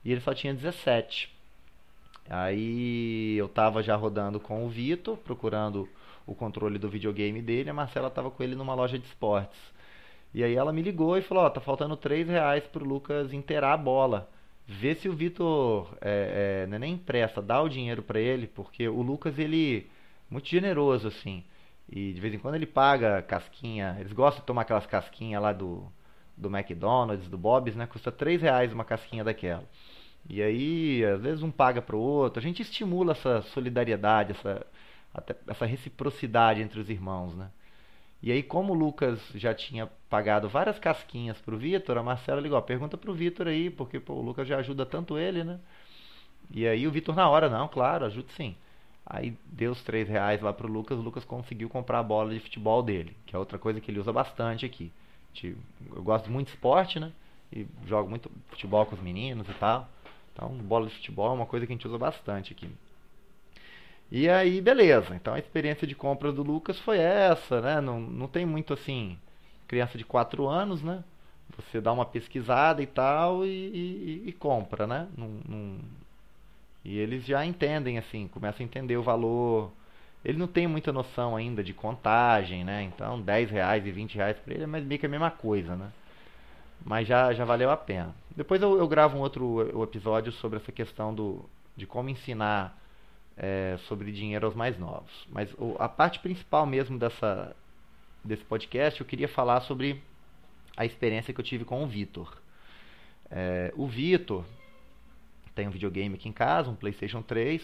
e 0.04 0.10
ele 0.12 0.20
só 0.22 0.34
tinha 0.34 0.54
17. 0.54 1.33
Aí 2.28 3.36
eu 3.36 3.48
tava 3.48 3.82
já 3.82 3.96
rodando 3.96 4.40
com 4.40 4.64
o 4.64 4.68
Vitor, 4.68 5.16
procurando 5.16 5.88
o 6.26 6.34
controle 6.34 6.78
do 6.78 6.88
videogame 6.88 7.42
dele, 7.42 7.70
a 7.70 7.74
Marcela 7.74 8.10
tava 8.10 8.30
com 8.30 8.42
ele 8.42 8.54
numa 8.54 8.74
loja 8.74 8.98
de 8.98 9.04
esportes. 9.06 9.60
E 10.32 10.42
aí 10.42 10.54
ela 10.54 10.72
me 10.72 10.82
ligou 10.82 11.16
e 11.16 11.22
falou, 11.22 11.44
ó, 11.44 11.50
tá 11.50 11.60
faltando 11.60 11.96
3 11.96 12.28
reais 12.28 12.64
pro 12.66 12.84
Lucas 12.84 13.32
inteirar 13.32 13.72
a 13.74 13.76
bola. 13.76 14.28
Vê 14.66 14.94
se 14.94 15.08
o 15.08 15.12
Vitor 15.12 15.96
é, 16.00 16.66
é, 16.68 16.78
nem 16.78 16.94
empresta, 16.94 17.42
dá 17.42 17.62
o 17.62 17.68
dinheiro 17.68 18.02
para 18.02 18.18
ele, 18.18 18.46
porque 18.46 18.88
o 18.88 19.02
Lucas, 19.02 19.38
ele 19.38 19.88
muito 20.30 20.48
generoso, 20.48 21.08
assim. 21.08 21.44
E 21.88 22.12
de 22.12 22.20
vez 22.20 22.34
em 22.34 22.38
quando 22.38 22.54
ele 22.54 22.66
paga 22.66 23.22
casquinha, 23.22 23.96
eles 24.00 24.12
gostam 24.12 24.40
de 24.40 24.46
tomar 24.46 24.62
aquelas 24.62 24.86
casquinhas 24.86 25.42
lá 25.42 25.52
do, 25.52 25.86
do 26.36 26.48
McDonald's, 26.48 27.28
do 27.28 27.38
Bob's, 27.38 27.76
né? 27.76 27.86
Custa 27.86 28.10
3 28.10 28.42
reais 28.42 28.72
uma 28.72 28.84
casquinha 28.84 29.22
daquela. 29.22 29.64
E 30.28 30.42
aí, 30.42 31.04
às 31.04 31.20
vezes 31.20 31.42
um 31.42 31.50
paga 31.50 31.82
para 31.82 31.96
o 31.96 32.00
outro. 32.00 32.40
A 32.40 32.42
gente 32.42 32.62
estimula 32.62 33.12
essa 33.12 33.42
solidariedade, 33.42 34.32
essa, 34.32 34.66
essa 35.46 35.66
reciprocidade 35.66 36.62
entre 36.62 36.80
os 36.80 36.88
irmãos, 36.88 37.34
né? 37.34 37.50
E 38.22 38.32
aí, 38.32 38.42
como 38.42 38.72
o 38.72 38.76
Lucas 38.76 39.20
já 39.34 39.52
tinha 39.54 39.86
pagado 40.08 40.48
várias 40.48 40.78
casquinhas 40.78 41.38
pro 41.42 41.58
Vitor, 41.58 41.98
a 41.98 42.02
Marcela 42.02 42.40
ligou, 42.40 42.60
pergunta 42.62 42.96
pro 42.96 43.12
Vitor 43.12 43.48
aí, 43.48 43.68
porque 43.68 44.00
pô, 44.00 44.14
o 44.14 44.22
Lucas 44.22 44.48
já 44.48 44.56
ajuda 44.58 44.86
tanto 44.86 45.18
ele, 45.18 45.44
né? 45.44 45.60
E 46.50 46.66
aí 46.66 46.86
o 46.86 46.90
Vitor 46.90 47.14
na 47.14 47.28
hora, 47.28 47.50
não, 47.50 47.68
claro, 47.68 48.06
ajuda 48.06 48.28
sim. 48.34 48.56
Aí 49.06 49.36
deu 49.44 49.72
os 49.72 49.82
3 49.82 50.08
reais 50.08 50.40
lá 50.40 50.52
pro 50.52 50.66
Lucas, 50.66 50.98
o 50.98 51.02
Lucas 51.02 51.24
conseguiu 51.24 51.68
comprar 51.68 51.98
a 51.98 52.02
bola 52.02 52.32
de 52.32 52.40
futebol 52.40 52.82
dele, 52.82 53.14
que 53.26 53.36
é 53.36 53.38
outra 53.38 53.58
coisa 53.58 53.80
que 53.80 53.90
ele 53.90 54.00
usa 54.00 54.12
bastante 54.12 54.64
aqui. 54.64 54.90
Eu 55.42 56.02
gosto 56.02 56.30
muito 56.30 56.46
de 56.46 56.54
esporte, 56.54 56.98
né? 56.98 57.12
E 57.52 57.66
jogo 57.86 58.08
muito 58.08 58.30
futebol 58.48 58.86
com 58.86 58.94
os 58.94 59.02
meninos 59.02 59.46
e 59.48 59.54
tal. 59.54 59.88
Então, 60.34 60.48
bola 60.48 60.88
de 60.88 60.94
futebol 60.94 61.30
é 61.30 61.34
uma 61.34 61.46
coisa 61.46 61.64
que 61.64 61.72
a 61.72 61.76
gente 61.76 61.86
usa 61.86 61.96
bastante 61.96 62.52
aqui. 62.52 62.68
E 64.10 64.28
aí, 64.28 64.60
beleza. 64.60 65.14
Então, 65.14 65.34
a 65.34 65.38
experiência 65.38 65.86
de 65.86 65.94
compra 65.94 66.32
do 66.32 66.42
Lucas 66.42 66.78
foi 66.80 66.98
essa, 66.98 67.60
né? 67.60 67.80
Não, 67.80 68.00
não 68.00 68.28
tem 68.28 68.44
muito 68.44 68.72
assim, 68.74 69.18
criança 69.66 69.96
de 69.96 70.04
4 70.04 70.46
anos, 70.46 70.82
né? 70.82 71.02
Você 71.56 71.80
dá 71.80 71.92
uma 71.92 72.04
pesquisada 72.04 72.82
e 72.82 72.86
tal 72.86 73.44
e, 73.46 73.48
e, 73.48 74.22
e 74.26 74.32
compra, 74.32 74.86
né? 74.86 75.08
Num, 75.16 75.40
num... 75.48 75.78
E 76.84 76.98
eles 76.98 77.24
já 77.24 77.46
entendem, 77.46 77.96
assim, 77.96 78.28
começam 78.28 78.62
a 78.62 78.66
entender 78.66 78.96
o 78.96 79.02
valor. 79.02 79.72
Ele 80.24 80.38
não 80.38 80.46
tem 80.46 80.66
muita 80.66 80.92
noção 80.92 81.36
ainda 81.36 81.62
de 81.62 81.72
contagem, 81.72 82.64
né? 82.64 82.82
Então, 82.82 83.20
10 83.20 83.50
reais 83.50 83.86
e 83.86 83.90
20 83.92 84.16
reais 84.16 84.38
para 84.38 84.54
ele 84.54 84.64
é 84.64 84.66
meio 84.66 84.98
que 84.98 85.06
a 85.06 85.08
mesma 85.08 85.30
coisa, 85.30 85.76
né? 85.76 85.90
Mas 86.84 87.08
já, 87.08 87.32
já 87.32 87.44
valeu 87.44 87.70
a 87.70 87.76
pena. 87.76 88.14
Depois 88.36 88.60
eu, 88.60 88.76
eu 88.78 88.86
gravo 88.86 89.16
um 89.16 89.20
outro 89.20 89.82
episódio 89.82 90.30
sobre 90.32 90.58
essa 90.58 90.70
questão 90.70 91.14
do, 91.14 91.48
de 91.74 91.86
como 91.86 92.10
ensinar 92.10 92.78
é, 93.36 93.76
sobre 93.88 94.12
dinheiro 94.12 94.44
aos 94.44 94.54
mais 94.54 94.78
novos. 94.78 95.26
Mas 95.30 95.52
o, 95.54 95.76
a 95.78 95.88
parte 95.88 96.18
principal 96.18 96.66
mesmo 96.66 96.98
dessa, 96.98 97.56
desse 98.22 98.44
podcast 98.44 99.00
eu 99.00 99.06
queria 99.06 99.28
falar 99.28 99.62
sobre 99.62 100.02
a 100.76 100.84
experiência 100.84 101.32
que 101.32 101.40
eu 101.40 101.44
tive 101.44 101.64
com 101.64 101.82
o 101.82 101.86
Vitor. 101.86 102.36
É, 103.30 103.72
o 103.76 103.86
Vitor 103.86 104.44
tem 105.54 105.68
um 105.68 105.70
videogame 105.70 106.16
aqui 106.16 106.28
em 106.28 106.32
casa, 106.32 106.68
um 106.68 106.76
PlayStation 106.76 107.22
3. 107.22 107.62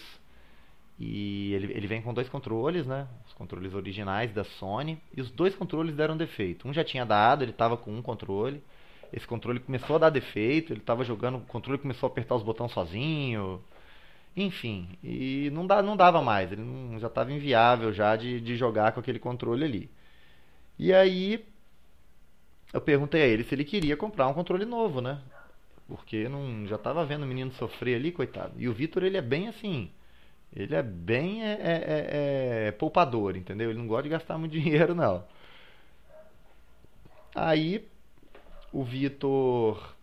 E 0.98 1.54
ele, 1.54 1.72
ele 1.72 1.86
vem 1.86 2.02
com 2.02 2.12
dois 2.12 2.28
controles, 2.28 2.86
né? 2.86 3.08
Os 3.26 3.32
controles 3.32 3.72
originais 3.74 4.32
da 4.32 4.44
Sony. 4.44 4.98
E 5.16 5.20
os 5.20 5.30
dois 5.30 5.54
controles 5.54 5.94
deram 5.94 6.16
defeito. 6.16 6.68
Um 6.68 6.72
já 6.72 6.84
tinha 6.84 7.04
dado, 7.06 7.42
ele 7.42 7.52
estava 7.52 7.76
com 7.76 7.90
um 7.90 8.02
controle 8.02 8.62
esse 9.12 9.26
controle 9.26 9.60
começou 9.60 9.96
a 9.96 9.98
dar 10.00 10.10
defeito, 10.10 10.72
ele 10.72 10.80
estava 10.80 11.04
jogando, 11.04 11.38
o 11.38 11.40
controle 11.42 11.78
começou 11.78 12.08
a 12.08 12.10
apertar 12.10 12.34
os 12.36 12.42
botões 12.42 12.72
sozinho. 12.72 13.62
Enfim, 14.36 14.88
e 15.02 15.50
não, 15.52 15.66
dá, 15.66 15.82
não 15.82 15.96
dava 15.96 16.22
mais, 16.22 16.52
ele 16.52 16.62
não, 16.62 16.98
já 17.00 17.08
estava 17.08 17.32
inviável 17.32 17.92
já 17.92 18.16
de, 18.16 18.40
de 18.40 18.56
jogar 18.56 18.92
com 18.92 19.00
aquele 19.00 19.18
controle 19.18 19.64
ali. 19.64 19.90
E 20.78 20.92
aí 20.92 21.44
eu 22.72 22.80
perguntei 22.80 23.22
a 23.22 23.26
ele 23.26 23.44
se 23.44 23.54
ele 23.54 23.64
queria 23.64 23.96
comprar 23.96 24.28
um 24.28 24.34
controle 24.34 24.64
novo, 24.64 25.00
né? 25.00 25.20
Porque 25.88 26.28
não, 26.28 26.66
já 26.66 26.78
tava 26.78 27.04
vendo 27.04 27.24
o 27.24 27.26
menino 27.26 27.52
sofrer 27.52 27.96
ali, 27.96 28.12
coitado. 28.12 28.54
E 28.56 28.68
o 28.68 28.72
Vitor, 28.72 29.02
ele 29.02 29.16
é 29.16 29.22
bem 29.22 29.48
assim. 29.48 29.90
Ele 30.54 30.74
é 30.74 30.82
bem 30.82 31.44
é, 31.44 31.52
é, 31.52 32.66
é, 32.66 32.68
é 32.68 32.72
poupador, 32.72 33.36
entendeu? 33.36 33.70
Ele 33.70 33.78
não 33.78 33.86
gosta 33.88 34.04
de 34.04 34.08
gastar 34.10 34.38
muito 34.38 34.52
dinheiro, 34.58 34.94
não. 34.94 35.24
Aí 37.34 37.88
o 38.72 38.84
Vitor 38.84 39.94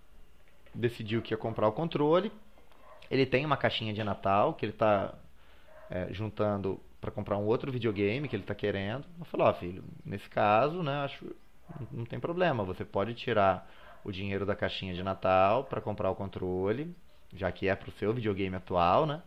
decidiu 0.73 1.21
que 1.21 1.33
ia 1.33 1.37
comprar 1.37 1.67
o 1.67 1.71
controle. 1.71 2.31
Ele 3.09 3.25
tem 3.25 3.45
uma 3.45 3.57
caixinha 3.57 3.93
de 3.93 4.03
Natal 4.03 4.53
que 4.53 4.65
ele 4.65 4.73
está 4.73 5.13
é, 5.89 6.11
juntando 6.11 6.79
para 6.99 7.11
comprar 7.11 7.37
um 7.37 7.45
outro 7.45 7.71
videogame 7.71 8.27
que 8.27 8.35
ele 8.35 8.43
está 8.43 8.55
querendo. 8.55 9.05
Eu 9.17 9.25
falei, 9.25 9.47
ó, 9.47 9.49
oh, 9.49 9.53
filho, 9.53 9.83
nesse 10.05 10.29
caso, 10.29 10.83
né, 10.83 11.03
acho 11.03 11.25
não 11.91 12.05
tem 12.05 12.19
problema, 12.19 12.63
você 12.63 12.85
pode 12.85 13.13
tirar 13.13 13.69
o 14.03 14.11
dinheiro 14.11 14.45
da 14.45 14.55
caixinha 14.55 14.93
de 14.93 15.03
Natal 15.03 15.65
para 15.65 15.81
comprar 15.81 16.09
o 16.09 16.15
controle, 16.15 16.95
já 17.33 17.51
que 17.51 17.67
é 17.67 17.75
para 17.75 17.89
o 17.89 17.91
seu 17.93 18.13
videogame 18.13 18.55
atual, 18.55 19.05
né? 19.05 19.21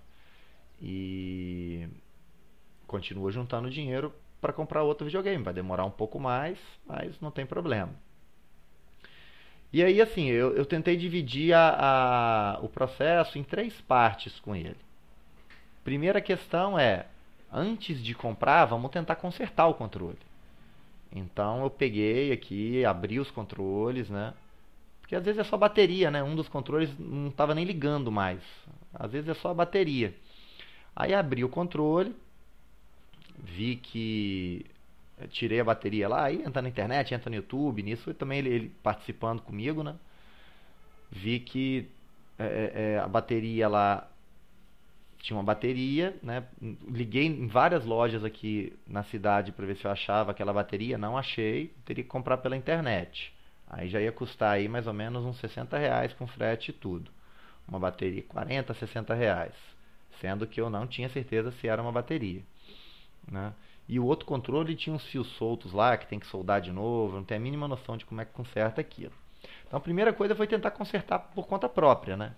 E 0.81 1.87
continua 2.87 3.31
juntando 3.31 3.71
dinheiro 3.71 4.13
para 4.41 4.53
comprar 4.53 4.83
outro 4.83 5.05
videogame. 5.05 5.45
Vai 5.45 5.53
demorar 5.53 5.85
um 5.85 5.91
pouco 5.91 6.19
mais, 6.19 6.59
mas 6.87 7.21
não 7.21 7.31
tem 7.31 7.45
problema. 7.45 7.93
E 9.73 9.83
aí, 9.85 10.01
assim, 10.01 10.27
eu, 10.27 10.55
eu 10.57 10.67
tentei 10.67 10.97
dividir 10.97 11.55
a, 11.55 12.57
a, 12.59 12.61
o 12.61 12.69
processo 12.69 13.39
em 13.39 13.45
três 13.45 13.81
partes 13.83 14.41
com 14.41 14.55
ele. 14.55 14.77
Primeira 15.85 16.21
questão 16.21 16.79
é, 16.79 17.07
antes 17.53 18.03
de 18.03 18.15
comprar, 18.15 18.65
vamos 18.65 18.91
tentar 18.91 19.17
consertar 19.17 19.67
o 19.67 19.75
controle. 19.75 20.19
Então 21.13 21.63
eu 21.63 21.71
peguei 21.71 22.33
aqui, 22.33 22.85
abri 22.85 23.19
os 23.19 23.31
controles, 23.31 24.09
né? 24.09 24.35
Porque 25.01 25.17
às 25.17 25.25
vezes 25.25 25.41
é 25.41 25.45
só 25.45 25.57
bateria, 25.57 26.11
né? 26.11 26.23
Um 26.23 26.37
dos 26.37 26.49
controles 26.49 26.91
não 26.99 27.29
estava 27.29 27.55
nem 27.55 27.65
ligando 27.65 28.13
mais. 28.13 28.41
Às 28.95 29.11
vezes 29.11 29.29
é 29.29 29.35
só 29.35 29.51
a 29.51 29.55
bateria. 29.55 30.15
Aí 30.95 31.15
abri 31.15 31.45
o 31.45 31.49
controle, 31.49 32.15
vi 33.39 33.77
que 33.77 34.67
tirei 35.29 35.61
a 35.61 35.65
bateria 35.65 36.09
lá, 36.09 36.25
aí 36.25 36.43
entra 36.43 36.63
na 36.63 36.69
internet, 36.69 37.15
entra 37.15 37.31
no 37.31 37.37
YouTube, 37.37 37.83
nisso 37.83 38.13
também 38.15 38.39
ele, 38.39 38.49
ele 38.51 38.73
participando 38.83 39.41
comigo, 39.43 39.83
né? 39.83 39.97
Vi 41.11 41.41
que 41.41 41.89
é, 42.39 42.45
é, 42.45 42.83
é 42.95 42.99
a 42.99 43.09
bateria 43.09 43.69
lá 43.69 44.09
tinha 45.21 45.37
uma 45.37 45.43
bateria, 45.43 46.17
né? 46.23 46.45
Liguei 46.89 47.27
em 47.27 47.47
várias 47.47 47.85
lojas 47.85 48.25
aqui 48.25 48.73
na 48.87 49.03
cidade 49.05 49.53
para 49.53 49.67
ver 49.67 49.77
se 49.77 49.85
eu 49.85 49.91
achava 49.91 50.31
aquela 50.31 50.53
bateria, 50.53 50.97
não 50.97 51.17
achei, 51.17 51.73
teria 51.85 52.03
que 52.03 52.09
comprar 52.11 52.39
pela 52.39 52.57
internet. 52.57 53.33
Aí 53.69 53.89
já 53.89 54.01
ia 54.01 54.11
custar 54.11 54.53
aí 54.53 54.69
mais 54.69 54.87
ou 54.87 54.93
menos 54.93 55.25
uns 55.25 55.39
60 55.39 55.79
reais 55.79 56.13
com 56.15 56.27
frete 56.27 56.71
e 56.71 56.75
tudo. 56.75 57.11
Uma 57.69 57.79
bateria 57.79 58.23
40, 58.23 58.75
60 58.75 59.15
reais. 59.15 59.55
Sendo 60.21 60.47
que 60.47 60.61
eu 60.61 60.69
não 60.69 60.87
tinha 60.87 61.09
certeza 61.09 61.53
se 61.53 61.69
era 61.69 61.81
uma 61.81 61.93
bateria. 61.93 62.43
Né? 63.31 63.53
E 63.91 63.99
o 63.99 64.07
outro 64.07 64.25
controle 64.25 64.77
tinha 64.77 64.95
uns 64.95 65.05
fios 65.07 65.27
soltos 65.33 65.73
lá 65.73 65.97
que 65.97 66.07
tem 66.07 66.21
que 66.21 66.27
soldar 66.29 66.61
de 66.61 66.71
novo, 66.71 67.17
não 67.17 67.25
tem 67.25 67.37
a 67.37 67.41
mínima 67.41 67.67
noção 67.67 67.97
de 67.97 68.07
como 68.07 68.21
é 68.21 68.25
que 68.25 68.33
conserta 68.33 68.81
aquilo. 68.81 69.11
Então 69.67 69.77
a 69.77 69.81
primeira 69.81 70.13
coisa 70.13 70.33
foi 70.33 70.47
tentar 70.47 70.71
consertar 70.71 71.19
por 71.19 71.49
conta 71.49 71.69
própria, 71.69 72.17
né? 72.17 72.37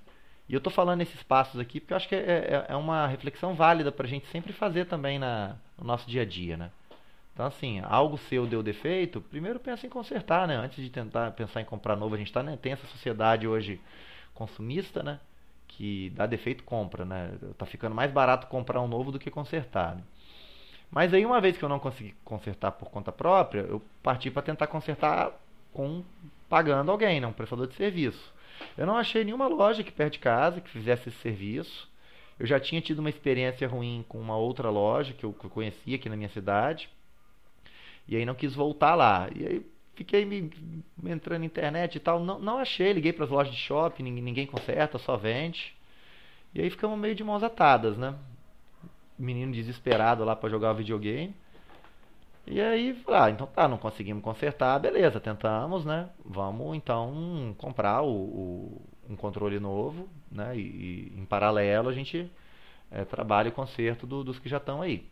E 0.49 0.55
eu 0.55 0.59
estou 0.59 0.73
falando 0.73 1.03
esses 1.03 1.23
passos 1.23 1.61
aqui 1.61 1.79
porque 1.79 1.93
eu 1.93 1.97
acho 1.99 2.09
que 2.09 2.15
é, 2.15 2.21
é, 2.21 2.67
é 2.71 2.75
uma 2.75 3.07
reflexão 3.07 3.55
válida 3.55 3.93
para 3.93 4.07
a 4.07 4.09
gente 4.09 4.27
sempre 4.29 4.51
fazer 4.51 4.87
também 4.87 5.19
na, 5.19 5.57
no 5.77 5.85
nosso 5.85 6.09
dia 6.09 6.23
a 6.23 6.25
dia, 6.25 6.57
né? 6.57 6.71
Então, 7.35 7.45
assim, 7.45 7.81
algo 7.81 8.17
seu 8.17 8.47
deu 8.47 8.63
defeito, 8.63 9.21
primeiro 9.21 9.61
pensa 9.61 9.87
em 9.87 9.91
consertar, 9.91 10.49
né? 10.49 10.57
Antes 10.57 10.83
de 10.83 10.89
tentar 10.89 11.33
pensar 11.33 11.61
em 11.61 11.67
comprar 11.67 11.97
novo, 11.97 12.15
a 12.15 12.19
gente 12.19 12.33
tá, 12.33 12.43
né? 12.43 12.59
tem 12.63 12.73
essa 12.73 12.87
sociedade 12.87 13.47
hoje 13.47 13.79
consumista, 14.33 15.03
né? 15.03 15.21
Que 15.69 16.09
dá 16.17 16.25
defeito, 16.25 16.65
compra, 16.65 17.05
né? 17.05 17.35
Tá 17.59 17.67
ficando 17.67 17.95
mais 17.95 18.11
barato 18.11 18.47
comprar 18.47 18.81
um 18.81 18.89
novo 18.89 19.13
do 19.13 19.19
que 19.19 19.31
consertar. 19.31 19.97
Né? 19.97 20.03
Mas 20.93 21.15
aí, 21.15 21.25
uma 21.25 21.41
vez 21.41 21.57
que 21.57 21.65
eu 21.65 21.71
não 21.71 21.79
consegui 21.79 22.15
consertar 22.23 22.71
por 22.73 22.91
conta 22.91 23.11
própria, 23.11 23.61
eu 23.63 23.81
parti 24.03 24.31
para 24.31 24.43
tentar 24.43 24.67
consertar 24.67 25.33
com 25.73 26.05
pagando 26.51 26.91
alguém, 26.91 27.19
né? 27.19 27.27
Um 27.27 27.33
prestador 27.33 27.67
de 27.67 27.75
serviço. 27.75 28.33
Eu 28.77 28.87
não 28.87 28.99
achei 28.99 29.25
nenhuma 29.25 29.49
loja 29.49 29.81
aqui 29.81 29.91
perto 29.91 30.13
de 30.13 30.19
casa 30.19 30.61
que 30.61 30.69
fizesse 30.69 31.09
esse 31.09 31.19
serviço. 31.19 31.91
Eu 32.39 32.47
já 32.47 32.61
tinha 32.61 32.81
tido 32.83 32.99
uma 32.99 33.09
experiência 33.09 33.67
ruim 33.67 34.05
com 34.07 34.21
uma 34.21 34.37
outra 34.37 34.69
loja 34.69 35.15
que 35.15 35.25
eu, 35.25 35.33
que 35.33 35.47
eu 35.47 35.51
conhecia 35.51 35.97
aqui 35.97 36.11
na 36.11 36.17
minha 36.17 36.29
cidade. 36.29 36.91
E 38.07 38.15
aí 38.15 38.27
não 38.27 38.35
quis 38.35 38.55
voltar 38.55 38.95
lá. 38.95 39.31
E 39.35 39.47
aí 39.47 39.67
fiquei 39.95 40.27
me, 40.27 40.51
me 41.03 41.11
entrando 41.11 41.41
na 41.41 41.47
internet 41.47 41.97
e 41.97 42.01
tal. 42.01 42.21
Não, 42.21 42.39
não 42.39 42.59
achei, 42.59 42.93
liguei 42.93 43.15
para 43.15 43.25
as 43.25 43.31
lojas 43.31 43.55
de 43.55 43.59
shopping, 43.59 44.03
ninguém, 44.03 44.23
ninguém 44.23 44.47
conserta, 44.47 44.99
só 44.99 45.17
vende. 45.17 45.75
E 46.55 46.61
aí 46.61 46.69
ficamos 46.69 46.99
meio 46.99 47.15
de 47.15 47.25
mãos 47.25 47.43
atadas, 47.43 47.97
né? 47.97 48.15
Menino 49.19 49.53
desesperado 49.53 50.25
lá 50.25 50.35
para 50.35 50.49
jogar 50.49 50.73
videogame. 50.73 51.35
E 52.47 52.61
aí, 52.61 53.01
ah, 53.09 53.31
então 53.31 53.47
tá, 53.47 53.69
não 53.69 53.79
conseguimos 53.79 54.23
consertar, 54.23 54.79
beleza, 54.81 55.21
tentamos, 55.21 55.85
né? 55.85 56.09
Vamos 56.25 56.77
então 56.77 57.55
comprar 57.57 58.03
o, 58.03 58.11
o 58.11 58.83
um 59.09 59.17
controle 59.17 59.61
novo, 59.61 60.09
né? 60.31 60.57
E, 60.57 60.61
e, 60.61 61.21
em 61.21 61.25
paralelo 61.25 61.89
a 61.89 61.93
gente 61.93 62.31
é, 62.91 63.05
trabalha 63.05 63.49
o 63.49 63.53
conserto 63.53 64.07
do, 64.07 64.25
dos 64.25 64.39
que 64.39 64.49
já 64.49 64.57
estão 64.57 64.83
aí. 64.83 65.09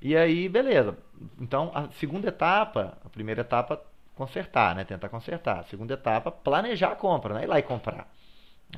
E 0.00 0.16
aí, 0.16 0.48
beleza. 0.48 0.96
Então, 1.40 1.70
a 1.74 1.90
segunda 1.92 2.28
etapa, 2.28 2.96
a 3.04 3.08
primeira 3.08 3.40
etapa, 3.40 3.82
consertar, 4.14 4.74
né? 4.74 4.84
Tentar 4.84 5.08
consertar. 5.08 5.60
A 5.60 5.64
segunda 5.64 5.94
etapa, 5.94 6.30
planejar 6.30 6.92
a 6.92 6.96
compra, 6.96 7.34
não 7.34 7.40
é 7.40 7.44
ir 7.44 7.48
lá 7.48 7.58
e 7.58 7.62
comprar. 7.62 8.08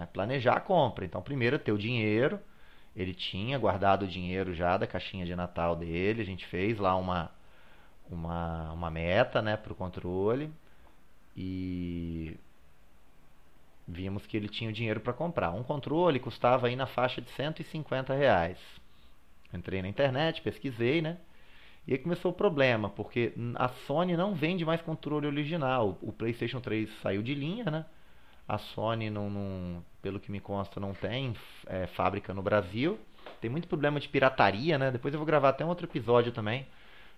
É 0.00 0.06
planejar 0.06 0.54
a 0.54 0.60
compra. 0.60 1.04
Então, 1.04 1.22
primeiro, 1.22 1.58
ter 1.58 1.72
o 1.72 1.78
dinheiro, 1.78 2.40
ele 2.94 3.14
tinha 3.14 3.58
guardado 3.58 4.02
o 4.02 4.08
dinheiro 4.08 4.54
já 4.54 4.76
da 4.76 4.86
caixinha 4.86 5.24
de 5.24 5.34
Natal 5.34 5.76
dele. 5.76 6.22
A 6.22 6.24
gente 6.24 6.46
fez 6.46 6.78
lá 6.78 6.96
uma, 6.96 7.30
uma, 8.10 8.72
uma 8.72 8.90
meta 8.90 9.40
né, 9.40 9.56
para 9.56 9.72
o 9.72 9.76
controle. 9.76 10.50
E 11.36 12.36
vimos 13.86 14.26
que 14.26 14.36
ele 14.36 14.48
tinha 14.48 14.70
o 14.70 14.72
dinheiro 14.72 15.00
para 15.00 15.12
comprar. 15.12 15.52
Um 15.52 15.62
controle 15.62 16.18
custava 16.18 16.66
aí 16.66 16.76
na 16.76 16.86
faixa 16.86 17.20
de 17.20 17.30
150 17.30 18.14
reais. 18.14 18.58
Entrei 19.52 19.82
na 19.82 19.88
internet, 19.88 20.42
pesquisei, 20.42 21.00
né? 21.00 21.18
E 21.86 21.92
aí 21.92 21.98
começou 21.98 22.30
o 22.30 22.34
problema, 22.34 22.90
porque 22.90 23.32
a 23.56 23.68
Sony 23.68 24.16
não 24.16 24.34
vende 24.34 24.64
mais 24.64 24.80
controle 24.82 25.26
original. 25.26 25.98
O 26.02 26.12
PlayStation 26.12 26.60
3 26.60 26.88
saiu 27.00 27.22
de 27.22 27.34
linha, 27.34 27.64
né? 27.64 27.86
A 28.50 28.58
Sony, 28.58 29.10
não, 29.10 29.30
não 29.30 29.84
pelo 30.02 30.18
que 30.18 30.28
me 30.28 30.40
consta, 30.40 30.80
não 30.80 30.92
tem 30.92 31.36
é, 31.66 31.86
fábrica 31.86 32.34
no 32.34 32.42
Brasil. 32.42 32.98
Tem 33.40 33.48
muito 33.48 33.68
problema 33.68 34.00
de 34.00 34.08
pirataria, 34.08 34.76
né? 34.76 34.90
Depois 34.90 35.14
eu 35.14 35.18
vou 35.18 35.26
gravar 35.26 35.50
até 35.50 35.64
um 35.64 35.68
outro 35.68 35.86
episódio 35.86 36.32
também 36.32 36.66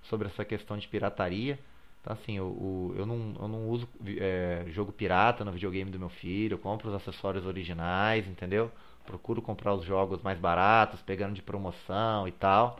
sobre 0.03 0.29
essa 0.29 0.45
questão 0.45 0.77
de 0.77 0.87
pirataria. 0.87 1.59
Então, 2.03 2.13
assim, 2.13 2.37
eu, 2.37 2.95
eu, 2.99 3.07
não, 3.07 3.35
eu 3.41 3.49
não 3.49 3.67
uso 3.71 3.89
é, 4.19 4.65
jogo 4.69 4.93
pirata 4.93 5.43
no 5.43 5.53
videogame 5.53 5.91
do 5.91 5.99
meu 5.99 6.11
filho. 6.11 6.55
Eu 6.55 6.59
compro 6.59 6.91
os 6.91 6.95
acessórios 6.95 7.47
originais, 7.47 8.27
entendeu? 8.27 8.71
Procuro 9.07 9.41
comprar 9.41 9.73
os 9.73 9.87
jogos 9.87 10.21
mais 10.21 10.39
baratos, 10.39 11.01
pegando 11.01 11.33
de 11.33 11.41
promoção 11.41 12.29
e 12.29 12.33
tal. 12.33 12.79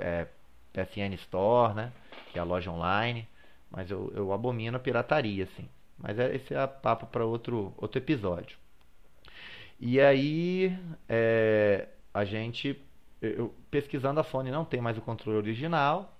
É, 0.00 0.26
PSN 0.72 1.14
Store, 1.14 1.74
né? 1.74 1.92
Que 2.32 2.40
é 2.40 2.42
a 2.42 2.44
loja 2.44 2.72
online. 2.72 3.28
Mas 3.70 3.88
eu, 3.88 4.12
eu 4.16 4.32
abomino 4.32 4.76
a 4.76 4.80
pirataria, 4.80 5.44
assim. 5.44 5.68
Mas 5.98 6.18
é, 6.18 6.34
esse 6.34 6.54
é 6.54 6.66
papo 6.66 7.06
para 7.06 7.24
outro, 7.24 7.74
outro 7.76 7.98
episódio. 7.98 8.56
E 9.80 10.00
aí 10.00 10.76
é, 11.08 11.88
a 12.12 12.24
gente, 12.24 12.80
eu, 13.20 13.54
pesquisando 13.70 14.20
a 14.20 14.24
Sony, 14.24 14.50
não 14.50 14.64
tem 14.64 14.80
mais 14.80 14.96
o 14.98 15.02
controle 15.02 15.38
original 15.38 16.16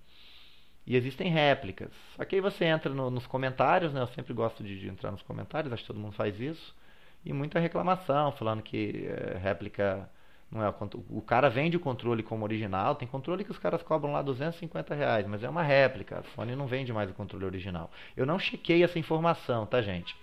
e 0.85 0.95
existem 0.95 1.29
réplicas. 1.29 1.91
Só 2.15 2.25
que 2.25 2.35
aí 2.35 2.41
você 2.41 2.65
entra 2.65 2.93
no, 2.93 3.09
nos 3.09 3.27
comentários, 3.27 3.93
né? 3.93 4.01
Eu 4.01 4.07
sempre 4.07 4.33
gosto 4.33 4.63
de, 4.63 4.79
de, 4.79 4.87
entrar 4.87 5.11
nos 5.11 5.21
comentários, 5.21 5.71
acho 5.71 5.83
que 5.83 5.87
todo 5.87 5.99
mundo 5.99 6.13
faz 6.13 6.39
isso. 6.39 6.75
E 7.23 7.33
muita 7.33 7.59
reclamação, 7.59 8.31
falando 8.31 8.63
que 8.63 9.05
é, 9.07 9.37
réplica 9.37 10.09
não 10.51 10.63
é 10.63 10.73
o 11.09 11.21
cara 11.21 11.47
vende 11.47 11.77
o 11.77 11.79
controle 11.79 12.23
como 12.23 12.43
original. 12.43 12.95
Tem 12.95 13.07
controle 13.07 13.43
que 13.43 13.51
os 13.51 13.59
caras 13.59 13.83
cobram 13.83 14.11
lá 14.11 14.21
250 14.23 14.95
reais, 14.95 15.27
mas 15.27 15.43
é 15.43 15.49
uma 15.49 15.61
réplica. 15.61 16.19
A 16.19 16.23
Sony 16.35 16.55
não 16.55 16.65
vende 16.65 16.91
mais 16.91 17.09
o 17.09 17.13
controle 17.13 17.45
original. 17.45 17.91
Eu 18.17 18.25
não 18.25 18.39
chequei 18.39 18.83
essa 18.83 18.97
informação, 18.97 19.67
tá, 19.67 19.79
gente? 19.79 20.15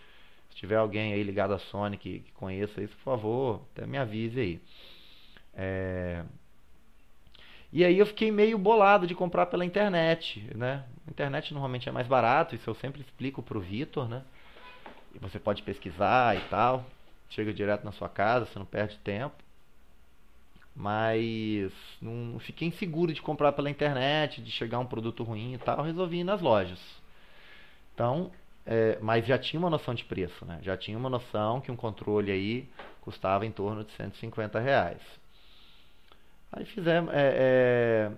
Se 0.51 0.57
tiver 0.57 0.77
alguém 0.77 1.13
aí 1.13 1.23
ligado 1.23 1.55
à 1.55 1.59
Sony 1.59 1.97
que, 1.97 2.21
que 2.21 2.33
conheça 2.33 2.83
isso, 2.83 2.97
por 2.97 3.05
favor, 3.05 3.63
até 3.73 3.87
me 3.87 3.97
avise 3.99 4.41
aí. 4.41 4.61
É... 5.55 6.25
E 7.73 7.85
aí 7.85 7.97
eu 7.97 8.07
fiquei 8.07 8.33
meio 8.33 8.59
bolado 8.59 9.07
de 9.07 9.15
comprar 9.15 9.47
pela 9.47 9.65
internet, 9.65 10.45
né? 10.57 10.85
A 11.07 11.11
internet 11.11 11.53
normalmente 11.53 11.89
é 11.89 11.93
mais 11.93 12.07
barato, 12.09 12.55
isso 12.57 12.69
eu 12.69 12.75
sempre 12.75 13.01
explico 13.01 13.43
pro 13.43 13.61
Vitor, 13.61 14.09
né? 14.09 14.25
E 15.15 15.19
você 15.21 15.39
pode 15.39 15.63
pesquisar 15.63 16.37
e 16.37 16.41
tal. 16.49 16.85
Chega 17.31 17.53
direto 17.53 17.85
na 17.85 17.93
sua 17.93 18.09
casa, 18.09 18.47
você 18.47 18.59
não 18.59 18.67
perde 18.67 18.99
tempo. 18.99 19.46
Mas 20.77 21.73
não 22.03 22.39
fiquei 22.39 22.69
inseguro 22.69 23.13
de 23.13 23.23
comprar 23.23 23.53
pela 23.53 23.71
internet, 23.71 24.43
de 24.43 24.51
chegar 24.51 24.79
um 24.79 24.85
produto 24.85 25.25
ruim 25.25 25.55
e 25.55 25.59
tal, 25.59 25.83
resolvi 25.83 26.19
ir 26.19 26.25
nas 26.25 26.43
lojas. 26.43 26.79
Então, 27.95 28.31
é, 28.67 28.99
mas 29.01 29.25
já 29.25 29.39
tinha 29.39 29.59
uma 29.59 29.71
noção 29.71 29.95
de 29.95 30.05
preço, 30.05 30.45
né? 30.45 30.59
Já 30.63 30.77
tinha 30.77 30.99
uma 30.99 31.09
noção 31.09 31.63
que 31.63 31.73
um 31.73 31.77
controle 31.77 32.31
aí 32.31 32.69
custava 33.01 33.47
em 33.47 33.51
torno 33.51 33.85
de 33.85 33.93
150 33.93 34.61
reais. 34.61 35.01
Aí 36.53 36.67
fizemos, 36.67 37.13
é, 37.15 37.33
é, 37.37 38.13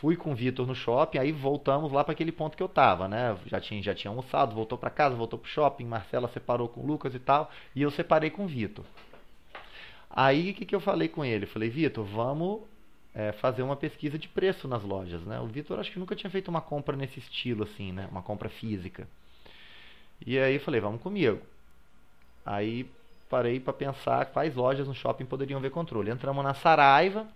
fui 0.00 0.16
com 0.16 0.32
o 0.32 0.34
Vitor 0.34 0.66
no 0.66 0.74
shopping, 0.74 1.18
aí 1.18 1.30
voltamos 1.30 1.92
lá 1.92 2.02
para 2.02 2.12
aquele 2.12 2.32
ponto 2.32 2.56
que 2.56 2.62
eu 2.62 2.68
tava, 2.68 3.06
né? 3.06 3.36
Já 3.46 3.60
tinha, 3.60 3.80
já 3.82 3.94
tinha 3.94 4.10
almoçado, 4.10 4.54
voltou 4.54 4.76
para 4.76 4.90
casa, 4.90 5.14
voltou 5.14 5.38
pro 5.38 5.48
shopping, 5.48 5.84
Marcela 5.84 6.26
separou 6.28 6.68
com 6.68 6.80
o 6.80 6.86
Lucas 6.86 7.14
e 7.14 7.20
tal, 7.20 7.50
e 7.74 7.82
eu 7.82 7.90
separei 7.90 8.30
com 8.30 8.44
o 8.44 8.48
Vitor. 8.48 8.84
Aí 10.16 10.52
o 10.52 10.54
que, 10.54 10.64
que 10.64 10.74
eu 10.74 10.80
falei 10.80 11.08
com 11.08 11.24
ele? 11.24 11.44
Eu 11.44 11.48
falei, 11.48 11.68
Vitor, 11.68 12.04
vamos 12.04 12.62
é, 13.12 13.32
fazer 13.32 13.62
uma 13.62 13.74
pesquisa 13.74 14.16
de 14.16 14.28
preço 14.28 14.68
nas 14.68 14.84
lojas, 14.84 15.22
né? 15.22 15.40
O 15.40 15.46
Vitor 15.46 15.80
acho 15.80 15.90
que 15.90 15.98
nunca 15.98 16.14
tinha 16.14 16.30
feito 16.30 16.48
uma 16.48 16.60
compra 16.60 16.96
nesse 16.96 17.18
estilo 17.18 17.64
assim, 17.64 17.92
né? 17.92 18.06
Uma 18.12 18.22
compra 18.22 18.48
física. 18.48 19.08
E 20.24 20.38
aí 20.38 20.54
eu 20.54 20.60
falei, 20.60 20.80
vamos 20.80 21.02
comigo. 21.02 21.40
Aí 22.46 22.88
parei 23.28 23.58
para 23.58 23.72
pensar 23.72 24.26
quais 24.26 24.54
lojas 24.54 24.86
no 24.86 24.94
shopping 24.94 25.24
poderiam 25.24 25.60
ver 25.60 25.70
controle. 25.70 26.12
Entramos 26.12 26.44
na 26.44 26.54
Saraiva. 26.54 27.26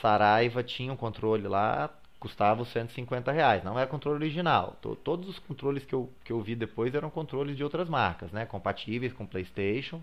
Saraiva 0.00 0.64
tinha 0.64 0.92
um 0.92 0.96
controle 0.96 1.46
lá, 1.46 1.88
custava 2.18 2.64
150 2.64 3.30
reais. 3.30 3.62
Não 3.62 3.78
era 3.78 3.86
controle 3.86 4.16
original. 4.24 4.76
Todos 5.04 5.28
os 5.28 5.38
controles 5.38 5.84
que 5.84 5.94
eu, 5.94 6.10
que 6.24 6.32
eu 6.32 6.40
vi 6.40 6.56
depois 6.56 6.92
eram 6.92 7.10
controles 7.10 7.56
de 7.56 7.62
outras 7.62 7.88
marcas, 7.88 8.32
né? 8.32 8.44
Compatíveis 8.44 9.12
com 9.12 9.24
PlayStation, 9.24 10.02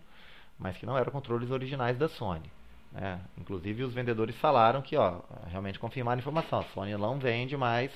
mas 0.59 0.77
que 0.77 0.85
não 0.85 0.97
eram 0.97 1.11
controles 1.11 1.49
originais 1.49 1.97
da 1.97 2.09
Sony. 2.09 2.51
É, 2.95 3.17
inclusive 3.37 3.83
os 3.83 3.93
vendedores 3.93 4.35
falaram 4.37 4.81
que, 4.81 4.97
ó, 4.97 5.21
realmente 5.47 5.79
confirmaram 5.79 6.17
a 6.17 6.21
informação, 6.21 6.59
a 6.59 6.63
Sony 6.65 6.95
não 6.97 7.19
vende 7.19 7.55
mais 7.55 7.91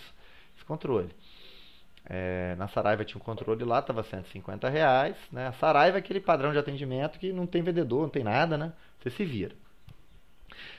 esse 0.56 0.66
controle. 0.66 1.10
É, 2.06 2.56
na 2.58 2.68
Saraiva 2.68 3.06
tinha 3.06 3.20
um 3.20 3.24
controle 3.24 3.64
lá, 3.64 3.80
estava 3.80 4.04
150 4.04 4.70
reais. 4.70 5.16
Né? 5.32 5.48
A 5.48 5.54
Saraiva 5.54 5.98
é 5.98 6.00
aquele 6.00 6.20
padrão 6.20 6.52
de 6.52 6.58
atendimento 6.58 7.18
que 7.18 7.32
não 7.32 7.48
tem 7.48 7.62
vendedor, 7.62 8.04
não 8.04 8.10
tem 8.10 8.24
nada, 8.24 8.58
né? 8.58 8.74
Você 9.00 9.10
se 9.10 9.26
vira. 9.26 9.56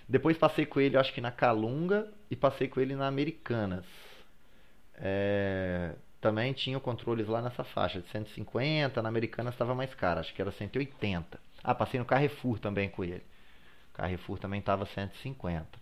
Depois 0.09 0.37
passei 0.37 0.67
com 0.67 0.81
ele, 0.81 0.97
acho 0.97 1.13
que 1.13 1.21
na 1.21 1.31
Calunga, 1.31 2.09
e 2.31 2.37
passei 2.37 2.69
com 2.69 2.81
ele 2.81 2.95
na 2.95 3.07
Americanas. 3.07 3.85
É, 4.97 5.95
também 6.21 6.53
tinha 6.53 6.79
controles 6.79 7.27
lá 7.27 7.43
nessa 7.43 7.65
faixa 7.65 8.01
de 8.01 8.09
150, 8.09 9.03
na 9.03 9.09
Americanas 9.09 9.55
estava 9.55 9.75
mais 9.75 9.95
caro, 9.95 10.21
acho 10.21 10.33
que 10.35 10.41
era 10.41 10.53
180. 10.53 11.41
Ah, 11.65 11.75
passei 11.75 11.99
no 11.99 12.07
Carrefour 12.07 12.59
também 12.61 12.91
com 12.91 13.03
ele. 13.03 13.25
Carrefour 13.95 14.39
também 14.39 14.61
estava 14.61 14.87
150. 14.87 15.79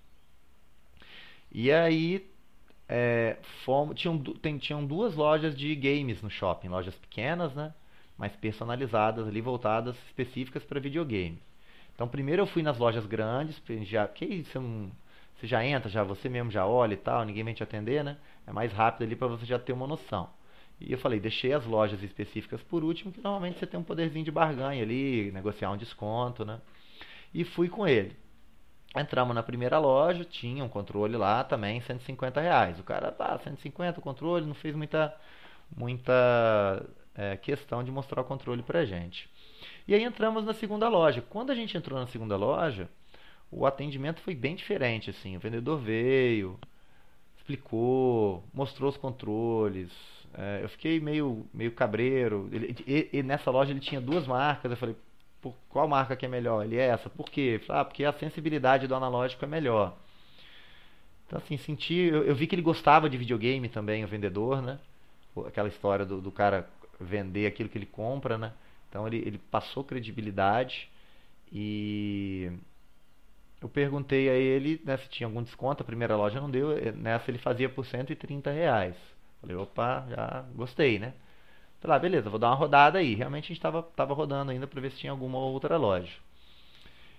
E 1.50 1.72
aí 1.72 2.26
é, 2.88 3.38
fomos, 3.64 3.98
tinham, 3.98 4.18
tem, 4.18 4.58
tinham 4.58 4.84
duas 4.86 5.14
lojas 5.14 5.56
de 5.56 5.74
games 5.74 6.22
no 6.22 6.30
shopping, 6.30 6.68
lojas 6.68 6.94
pequenas, 6.94 7.54
né? 7.54 7.74
Mas 8.16 8.36
personalizadas 8.36 9.26
ali, 9.26 9.40
voltadas 9.40 9.96
específicas 10.06 10.62
para 10.64 10.78
videogame. 10.80 11.42
Então 11.94 12.06
primeiro 12.08 12.42
eu 12.42 12.46
fui 12.46 12.62
nas 12.62 12.78
lojas 12.78 13.06
grandes, 13.06 13.60
já 13.82 14.06
que 14.06 14.44
você, 14.44 14.58
não, 14.58 14.90
você 15.38 15.46
já 15.46 15.64
entra, 15.64 15.90
já 15.90 16.04
você 16.04 16.28
mesmo 16.28 16.50
já 16.50 16.66
olha 16.66 16.94
e 16.94 16.96
tal, 16.96 17.24
ninguém 17.24 17.44
vem 17.44 17.54
te 17.54 17.62
atender, 17.62 18.04
né? 18.04 18.16
É 18.46 18.52
mais 18.52 18.72
rápido 18.72 19.04
ali 19.04 19.16
para 19.16 19.28
você 19.28 19.44
já 19.46 19.58
ter 19.58 19.72
uma 19.72 19.86
noção. 19.86 20.30
E 20.86 20.92
eu 20.92 20.98
falei, 20.98 21.20
deixei 21.20 21.52
as 21.52 21.64
lojas 21.64 22.02
específicas 22.02 22.62
por 22.62 22.82
último, 22.84 23.12
que 23.12 23.20
normalmente 23.20 23.58
você 23.58 23.66
tem 23.66 23.78
um 23.78 23.84
poderzinho 23.84 24.24
de 24.24 24.30
barganha 24.30 24.82
ali, 24.82 25.30
negociar 25.32 25.70
um 25.70 25.76
desconto, 25.76 26.44
né? 26.44 26.60
e 27.34 27.44
fui 27.44 27.68
com 27.68 27.86
ele. 27.86 28.16
Entramos 28.94 29.34
na 29.34 29.42
primeira 29.42 29.78
loja, 29.78 30.24
tinha 30.24 30.62
um 30.62 30.68
controle 30.68 31.16
lá 31.16 31.42
também, 31.42 31.80
150 31.80 32.40
reais. 32.40 32.78
O 32.78 32.82
cara, 32.82 33.10
tá, 33.10 33.38
150 33.38 33.98
o 33.98 34.02
controle, 34.02 34.44
não 34.44 34.54
fez 34.54 34.74
muita, 34.76 35.14
muita 35.74 36.84
é, 37.14 37.36
questão 37.38 37.82
de 37.82 37.90
mostrar 37.90 38.20
o 38.20 38.24
controle 38.24 38.62
pra 38.62 38.84
gente. 38.84 39.30
E 39.88 39.94
aí 39.94 40.04
entramos 40.04 40.44
na 40.44 40.52
segunda 40.52 40.88
loja. 40.88 41.22
Quando 41.22 41.50
a 41.50 41.54
gente 41.54 41.76
entrou 41.76 41.98
na 41.98 42.06
segunda 42.06 42.36
loja, 42.36 42.88
o 43.50 43.64
atendimento 43.64 44.20
foi 44.20 44.34
bem 44.34 44.54
diferente, 44.54 45.08
assim. 45.08 45.36
O 45.36 45.40
vendedor 45.40 45.78
veio, 45.78 46.58
explicou, 47.38 48.44
mostrou 48.52 48.90
os 48.90 48.96
controles. 48.98 49.90
É, 50.34 50.60
eu 50.62 50.68
fiquei 50.68 51.00
meio, 51.00 51.46
meio 51.52 51.72
cabreiro. 51.72 52.48
Ele, 52.52 52.74
e, 52.86 53.08
e 53.12 53.22
nessa 53.22 53.50
loja 53.50 53.70
ele 53.70 53.80
tinha 53.80 54.00
duas 54.00 54.26
marcas. 54.26 54.70
Eu 54.70 54.76
falei, 54.76 54.96
por 55.40 55.54
qual 55.68 55.88
marca 55.88 56.16
que 56.16 56.24
é 56.24 56.28
melhor? 56.28 56.64
Ele 56.64 56.76
é 56.76 56.86
essa. 56.86 57.10
Por 57.10 57.28
quê? 57.28 57.60
Ah, 57.68 57.84
porque 57.84 58.04
a 58.04 58.12
sensibilidade 58.12 58.86
do 58.86 58.94
analógico 58.94 59.44
é 59.44 59.48
melhor. 59.48 59.96
Então, 61.26 61.38
assim, 61.38 61.56
senti. 61.56 61.94
Eu, 61.94 62.24
eu 62.24 62.34
vi 62.34 62.46
que 62.46 62.54
ele 62.54 62.62
gostava 62.62 63.10
de 63.10 63.18
videogame 63.18 63.68
também, 63.68 64.04
o 64.04 64.08
vendedor, 64.08 64.62
né? 64.62 64.78
Aquela 65.46 65.68
história 65.68 66.04
do, 66.04 66.20
do 66.20 66.30
cara 66.30 66.68
vender 67.00 67.46
aquilo 67.46 67.68
que 67.68 67.78
ele 67.78 67.86
compra, 67.86 68.38
né? 68.38 68.52
Então, 68.88 69.06
ele, 69.06 69.18
ele 69.18 69.38
passou 69.38 69.84
credibilidade 69.84 70.88
e. 71.52 72.50
Eu 73.60 73.68
perguntei 73.68 74.28
a 74.28 74.34
ele 74.34 74.80
né, 74.84 74.96
se 74.96 75.08
tinha 75.08 75.26
algum 75.26 75.40
desconto, 75.40 75.82
a 75.82 75.86
primeira 75.86 76.16
loja 76.16 76.40
não 76.40 76.50
deu, 76.50 76.70
nessa 76.96 77.30
ele 77.30 77.38
fazia 77.38 77.68
por 77.68 77.86
130 77.86 78.50
reais. 78.50 78.96
Falei, 79.42 79.56
opa, 79.56 80.06
já 80.08 80.44
gostei, 80.54 80.98
né? 80.98 81.12
Falei, 81.80 81.96
ah, 81.96 82.00
beleza, 82.00 82.30
vou 82.30 82.38
dar 82.38 82.48
uma 82.50 82.56
rodada 82.56 82.98
aí. 83.00 83.14
Realmente 83.14 83.46
a 83.46 83.48
gente 83.48 83.58
estava 83.58 83.82
tava 83.82 84.14
rodando 84.14 84.52
ainda 84.52 84.66
para 84.66 84.80
ver 84.80 84.92
se 84.92 84.98
tinha 84.98 85.12
alguma 85.12 85.38
outra 85.38 85.76
loja. 85.76 86.16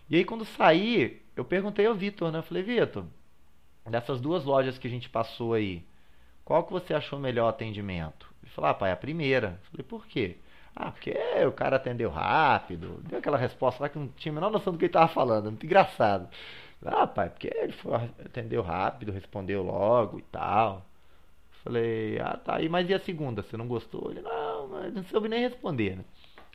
E 0.10 0.16
aí 0.16 0.26
quando 0.26 0.46
saí, 0.46 1.22
eu 1.36 1.44
perguntei 1.46 1.86
ao 1.86 1.94
Vitor, 1.94 2.32
né? 2.32 2.40
Eu 2.40 2.44
falei, 2.44 2.64
Vitor, 2.64 3.06
dessas 3.90 4.22
duas 4.22 4.46
lojas 4.46 4.78
que 4.78 4.88
a 4.88 4.90
gente 4.90 5.10
passou 5.10 5.54
aí, 5.54 5.86
qual 6.46 6.64
que 6.64 6.72
você 6.72 6.94
achou 6.94 7.20
melhor 7.20 7.50
atendimento? 7.50 8.34
Ele 8.42 8.52
falou, 8.52 8.70
ah, 8.72 8.74
pai, 8.74 8.92
a 8.92 8.96
primeira. 8.98 9.60
Eu 9.66 9.72
falei, 9.72 9.86
por 9.86 10.08
quê? 10.08 10.38
Ah, 10.76 10.92
porque 10.92 11.14
o 11.48 11.52
cara 11.52 11.76
atendeu 11.76 12.10
rápido, 12.10 13.02
deu 13.08 13.20
aquela 13.20 13.38
resposta 13.38 13.84
lá 13.84 13.90
que 13.90 14.00
não 14.00 14.08
tinha 14.10 14.32
a 14.32 14.36
menor 14.36 14.50
noção 14.50 14.74
do 14.74 14.80
que 14.80 14.86
ele 14.86 14.90
estava 14.90 15.08
falando, 15.08 15.46
muito 15.46 15.66
engraçado. 15.66 16.28
Ah, 16.86 17.08
pai, 17.08 17.30
porque 17.30 17.50
ele 17.56 17.74
foi, 17.74 17.96
atendeu 18.26 18.62
rápido, 18.62 19.12
respondeu 19.12 19.64
logo 19.64 20.20
e 20.20 20.22
tal. 20.24 20.86
Falei, 21.64 22.20
ah 22.20 22.38
tá, 22.38 22.62
e 22.62 22.68
mas 22.68 22.90
e 22.90 22.94
a 22.94 23.00
segunda? 23.00 23.42
Você 23.42 23.56
não 23.56 23.68
gostou? 23.68 24.12
Ele, 24.12 24.22
não, 24.22 24.68
mas 24.68 24.94
não 24.94 25.04
soube 25.06 25.30
nem 25.30 25.40
responder, 25.40 25.96
né? 25.98 26.04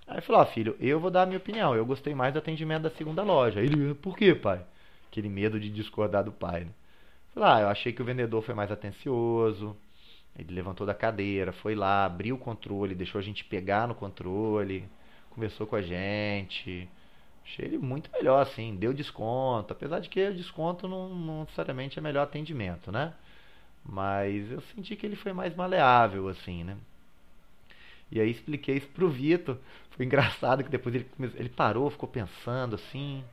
Aí 0.06 0.20
falou, 0.20 0.42
ó, 0.42 0.46
filho, 0.46 0.76
eu 0.80 1.00
vou 1.00 1.10
dar 1.10 1.22
a 1.22 1.26
minha 1.26 1.38
opinião. 1.38 1.74
Eu 1.74 1.84
gostei 1.84 2.14
mais 2.14 2.32
do 2.32 2.38
atendimento 2.38 2.82
da 2.82 2.90
segunda 2.90 3.22
loja. 3.22 3.60
Ele, 3.60 3.94
por 3.94 4.16
quê, 4.16 4.34
pai? 4.34 4.60
Aquele 5.10 5.28
medo 5.28 5.58
de 5.58 5.70
discordar 5.70 6.24
do 6.24 6.32
pai, 6.32 6.64
né? 6.64 6.70
Falei, 7.34 7.48
ah, 7.50 7.60
eu 7.62 7.68
achei 7.68 7.92
que 7.92 8.02
o 8.02 8.04
vendedor 8.04 8.42
foi 8.42 8.54
mais 8.54 8.70
atencioso. 8.70 9.76
Ele 10.38 10.54
levantou 10.54 10.86
da 10.86 10.94
cadeira, 10.94 11.52
foi 11.52 11.74
lá, 11.74 12.04
abriu 12.04 12.36
o 12.36 12.38
controle, 12.38 12.94
deixou 12.94 13.18
a 13.18 13.22
gente 13.22 13.44
pegar 13.44 13.88
no 13.88 13.94
controle, 13.94 14.88
conversou 15.30 15.66
com 15.66 15.76
a 15.76 15.82
gente. 15.82 16.88
Achei 17.44 17.64
ele 17.64 17.78
muito 17.78 18.10
melhor, 18.12 18.40
assim, 18.42 18.76
deu 18.76 18.92
desconto. 18.92 19.72
Apesar 19.72 20.00
de 20.00 20.08
que 20.08 20.28
o 20.28 20.34
desconto 20.34 20.86
não, 20.86 21.08
não 21.08 21.40
necessariamente 21.40 21.98
é 21.98 22.02
melhor 22.02 22.22
atendimento, 22.22 22.92
né? 22.92 23.14
Mas 23.88 24.50
eu 24.52 24.60
senti 24.60 24.94
que 24.94 25.06
ele 25.06 25.16
foi 25.16 25.32
mais 25.32 25.56
maleável, 25.56 26.28
assim, 26.28 26.62
né? 26.62 26.76
E 28.12 28.20
aí 28.20 28.30
expliquei 28.30 28.76
isso 28.76 28.88
pro 28.88 29.08
Vitor. 29.08 29.56
Foi 29.90 30.04
engraçado 30.06 30.62
que 30.62 30.70
depois 30.70 30.94
ele, 30.94 31.08
ele 31.34 31.48
parou, 31.48 31.90
ficou 31.90 32.08
pensando 32.08 32.74
assim. 32.74 33.24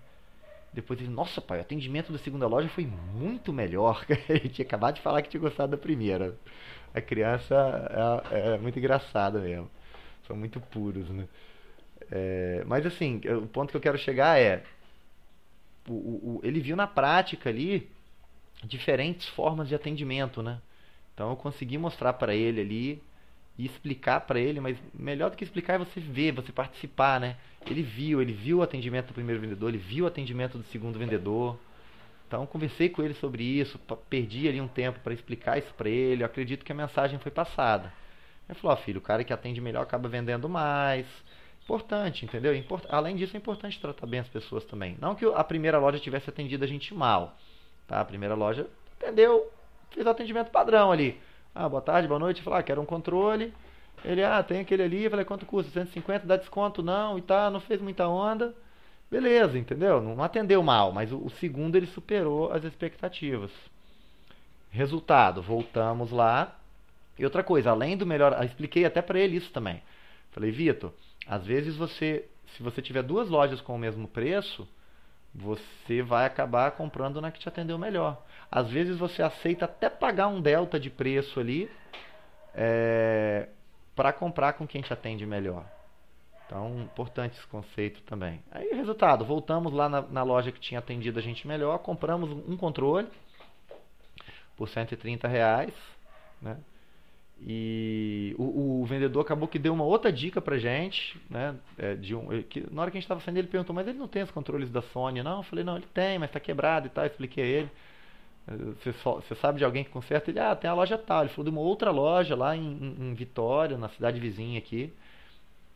Depois 0.74 1.00
ele, 1.00 1.10
nossa 1.10 1.41
pai, 1.41 1.60
o 1.60 1.62
atendimento 1.62 2.12
da 2.12 2.18
segunda 2.18 2.48
loja 2.48 2.70
foi 2.70 2.86
muito 2.86 3.52
melhor. 3.52 4.06
ele 4.30 4.48
tinha 4.50 4.65
acabado 4.65 4.96
de 4.96 5.02
falar 5.02 5.22
que 5.22 5.30
tinha 5.30 5.41
gostado 5.41 5.72
da 5.72 5.78
primeira. 5.78 6.36
A 6.94 7.02
criança 7.02 8.24
é, 8.32 8.56
é 8.56 8.58
muito 8.58 8.80
engraçada 8.80 9.39
mesmo. 9.39 9.70
São 10.26 10.38
muito 10.38 10.60
puros, 10.62 11.10
né? 11.10 11.28
É, 12.12 12.63
mas 12.65 12.86
assim, 12.86 13.22
o 13.44 13.48
ponto 13.48 13.72
que 13.72 13.78
eu 13.78 13.82
quero 13.82 13.98
chegar 13.98 14.39
é. 14.39 14.63
O, 15.88 15.94
o, 15.94 16.41
ele 16.44 16.60
viu 16.62 16.76
na 16.76 16.88
prática 16.88 17.50
ali 17.50 17.89
diferentes 18.63 19.28
formas 19.30 19.68
de 19.68 19.76
atendimento, 19.76 20.41
né? 20.41 20.60
Então 21.13 21.30
eu 21.30 21.36
consegui 21.36 21.78
mostrar 21.78 22.13
para 22.13 22.36
ele 22.36 22.62
ali 22.62 23.04
e 23.58 23.65
explicar 23.65 24.22
para 24.22 24.39
ele, 24.39 24.60
mas 24.60 24.78
melhor 24.94 25.32
do 25.32 25.38
que 25.38 25.44
explicar 25.44 25.76
é 25.76 25.78
você 25.78 26.00
ver, 26.00 26.34
você 26.34 26.52
participar, 26.52 27.20
né? 27.20 27.38
Ele 27.65 27.82
viu, 27.82 28.22
ele 28.22 28.34
viu 28.34 28.60
o 28.60 28.62
atendimento 28.62 29.08
do 29.08 29.13
primeiro 29.13 29.41
vendedor, 29.41 29.70
ele 29.70 29.78
viu 29.78 30.06
o 30.06 30.08
atendimento 30.08 30.58
do 30.58 30.63
segundo 30.65 31.00
vendedor. 31.00 31.58
Então 32.28 32.46
conversei 32.46 32.89
com 32.89 33.02
ele 33.02 33.13
sobre 33.13 33.44
isso, 33.44 33.80
perdi 34.10 34.48
ali 34.48 34.60
um 34.60 34.68
tempo 34.68 35.00
para 35.00 35.13
explicar 35.13 35.58
isso 35.58 35.74
para 35.74 35.89
ele. 35.89 36.24
Eu 36.24 36.26
acredito 36.26 36.65
que 36.65 36.72
a 36.72 36.76
mensagem 36.76 37.18
foi 37.20 37.32
passada. 37.32 37.94
Ele 38.50 38.60
falou: 38.60 38.76
oh, 38.76 38.82
"Filho, 38.82 39.00
o 39.00 39.02
cara 39.02 39.24
que 39.24 39.32
atende 39.32 39.62
melhor 39.62 39.84
acaba 39.84 40.10
vendendo 40.10 40.50
mais". 40.50 41.06
Importante, 41.63 42.26
entendeu? 42.26 42.54
Além 42.89 43.15
disso, 43.15 43.36
é 43.36 43.39
importante 43.39 43.80
tratar 43.80 44.06
bem 44.06 44.20
as 44.20 44.28
pessoas 44.28 44.63
também. 44.65 44.96
Não 45.02 45.15
que 45.15 45.26
a 45.26 45.44
primeira 45.44 45.80
loja 45.80 46.00
tivesse 46.00 46.30
atendido 46.30 46.63
a 46.63 46.68
gente 46.68 46.94
mal, 46.94 47.36
Tá? 47.88 48.02
A 48.02 48.06
primeira 48.06 48.36
loja 48.36 48.67
atendeu, 49.00 49.52
fez 49.91 50.06
o 50.06 50.10
atendimento 50.10 50.52
padrão 50.52 50.91
ali. 50.91 51.19
Ah, 51.54 51.69
boa 51.69 51.82
tarde, 51.82 52.08
boa 52.08 52.19
noite. 52.19 52.41
Falar, 52.41 52.60
ah, 52.60 52.63
quero 52.63 52.82
um 52.82 52.86
controle. 52.86 53.54
Ele, 54.04 54.24
ah, 54.24 54.43
tem 54.43 54.60
aquele 54.60 54.84
ali. 54.84 55.04
Eu 55.04 55.10
falei, 55.10 55.26
quanto 55.26 55.45
custa? 55.45 55.71
150, 55.71 56.26
dá 56.28 56.38
desconto? 56.38 56.84
Não, 56.84 57.17
e 57.17 57.21
tá, 57.21 57.50
não 57.50 57.60
fez 57.60 57.82
muita 57.82 58.08
onda. 58.08 58.54
Beleza, 59.10 59.58
entendeu? 59.58 60.02
Não 60.02 60.21
atendeu 60.24 60.62
mal, 60.63 60.91
mas 60.91 61.12
o, 61.12 61.17
o 61.17 61.30
segundo 61.30 61.76
ele 61.76 61.88
superou 61.88 62.52
as 62.52 62.63
expectativas. 62.63 63.52
Resultado, 64.71 65.41
voltamos 65.41 66.12
lá 66.12 66.60
E 67.17 67.24
outra 67.24 67.43
coisa, 67.43 67.71
além 67.71 67.95
do 67.95 68.06
melhor, 68.06 68.38
expliquei 68.43 68.84
até 68.84 69.02
para 69.02 69.19
ele 69.19 69.38
isso 69.38 69.52
também. 69.52 69.82
Falei, 70.32 70.52
Vitor, 70.52 70.91
às 71.26 71.45
vezes 71.45 71.78
você, 71.78 72.28
se 72.56 72.62
você 72.62 72.82
tiver 72.82 73.04
duas 73.04 73.30
lojas 73.30 73.62
com 73.62 73.76
o 73.76 73.80
mesmo 73.80 74.08
preço, 74.08 74.67
você 75.36 76.02
vai 76.02 76.26
acabar 76.26 76.71
comprando 76.71 77.19
na 77.19 77.30
que 77.30 77.39
te 77.39 77.50
atendeu 77.50 77.78
melhor. 77.78 78.24
Às 78.50 78.69
vezes 78.69 78.98
você 78.98 79.21
aceita 79.21 79.65
até 79.65 79.89
pagar 79.89 80.30
um 80.30 80.41
delta 80.41 80.80
de 80.80 80.89
preço 80.89 81.39
ali 81.39 81.69
é, 82.54 83.50
para 83.93 84.13
comprar 84.13 84.54
com 84.54 84.65
quem 84.65 84.82
te 84.82 84.93
atende 84.93 85.26
melhor. 85.26 85.65
Então, 86.45 86.80
importante 86.84 87.38
esse 87.38 87.48
conceito 87.48 88.02
também. 88.04 88.41
Aí, 88.52 88.69
resultado, 88.74 89.26
voltamos 89.26 89.74
lá 89.74 89.89
na, 89.89 90.02
na 90.02 90.24
loja 90.24 90.52
que 90.52 90.60
tinha 90.60 90.80
atendido 90.80 91.19
a 91.19 91.21
gente 91.21 91.45
melhor, 91.48 91.80
compramos 91.80 92.30
um 92.48 92.56
controle 92.56 93.10
por 94.56 94.69
130 94.69 95.28
reais, 95.28 95.74
né? 96.41 96.58
E 97.41 98.34
o, 98.38 98.82
o, 98.82 98.86
vendedor 98.86 99.21
acabou 99.21 99.48
que 99.48 99.60
deu 99.60 99.74
uma 99.74 99.84
outra 99.84 100.12
dica 100.12 100.41
pra 100.41 100.58
gente, 100.58 101.19
né? 101.30 101.56
É, 101.78 101.93
de 101.93 102.15
um, 102.15 102.28
que, 102.43 102.65
na 102.71 102.82
hora 102.82 102.91
que 102.91 102.98
a 102.98 103.00
gente 103.00 103.06
estava 103.06 103.19
saindo, 103.19 103.38
ele 103.38 103.48
perguntou, 103.48 103.76
mas 103.76 103.88
ele 103.88 103.98
não 103.98 104.08
tem 104.08 104.24
os 104.24 104.32
controles 104.32 104.69
da 104.69 104.82
Sony? 104.82 105.21
Não, 105.21 105.38
eu 105.38 105.43
falei, 105.43 105.63
não, 105.63 105.76
ele 105.76 105.86
tem, 105.93 106.17
mas 106.17 106.30
está 106.30 106.39
quebrado 106.39 106.88
e 106.88 106.89
tal. 106.89 107.06
Expliquei 107.06 107.43
a 107.43 107.48
ele. 107.48 107.71
Você, 108.48 108.93
só, 108.93 109.15
você, 109.15 109.34
sabe 109.36 109.58
de 109.58 109.65
alguém 109.65 109.84
que 109.84 109.89
conserta? 109.89 110.30
Ele, 110.30 110.39
ah, 110.39 110.56
tem 110.56 110.69
a 110.69 110.74
loja 110.74 110.98
tal. 110.98 111.21
Ele 111.21 111.30
falou 111.30 111.43
de 111.45 111.50
uma 111.50 111.62
outra 111.62 111.91
loja 111.91 112.36
lá 112.36 112.56
em, 112.56 112.95
em, 113.00 113.13
Vitória, 113.13 113.78
na 113.78 113.89
cidade 113.89 114.19
vizinha 114.19 114.60
aqui, 114.60 114.93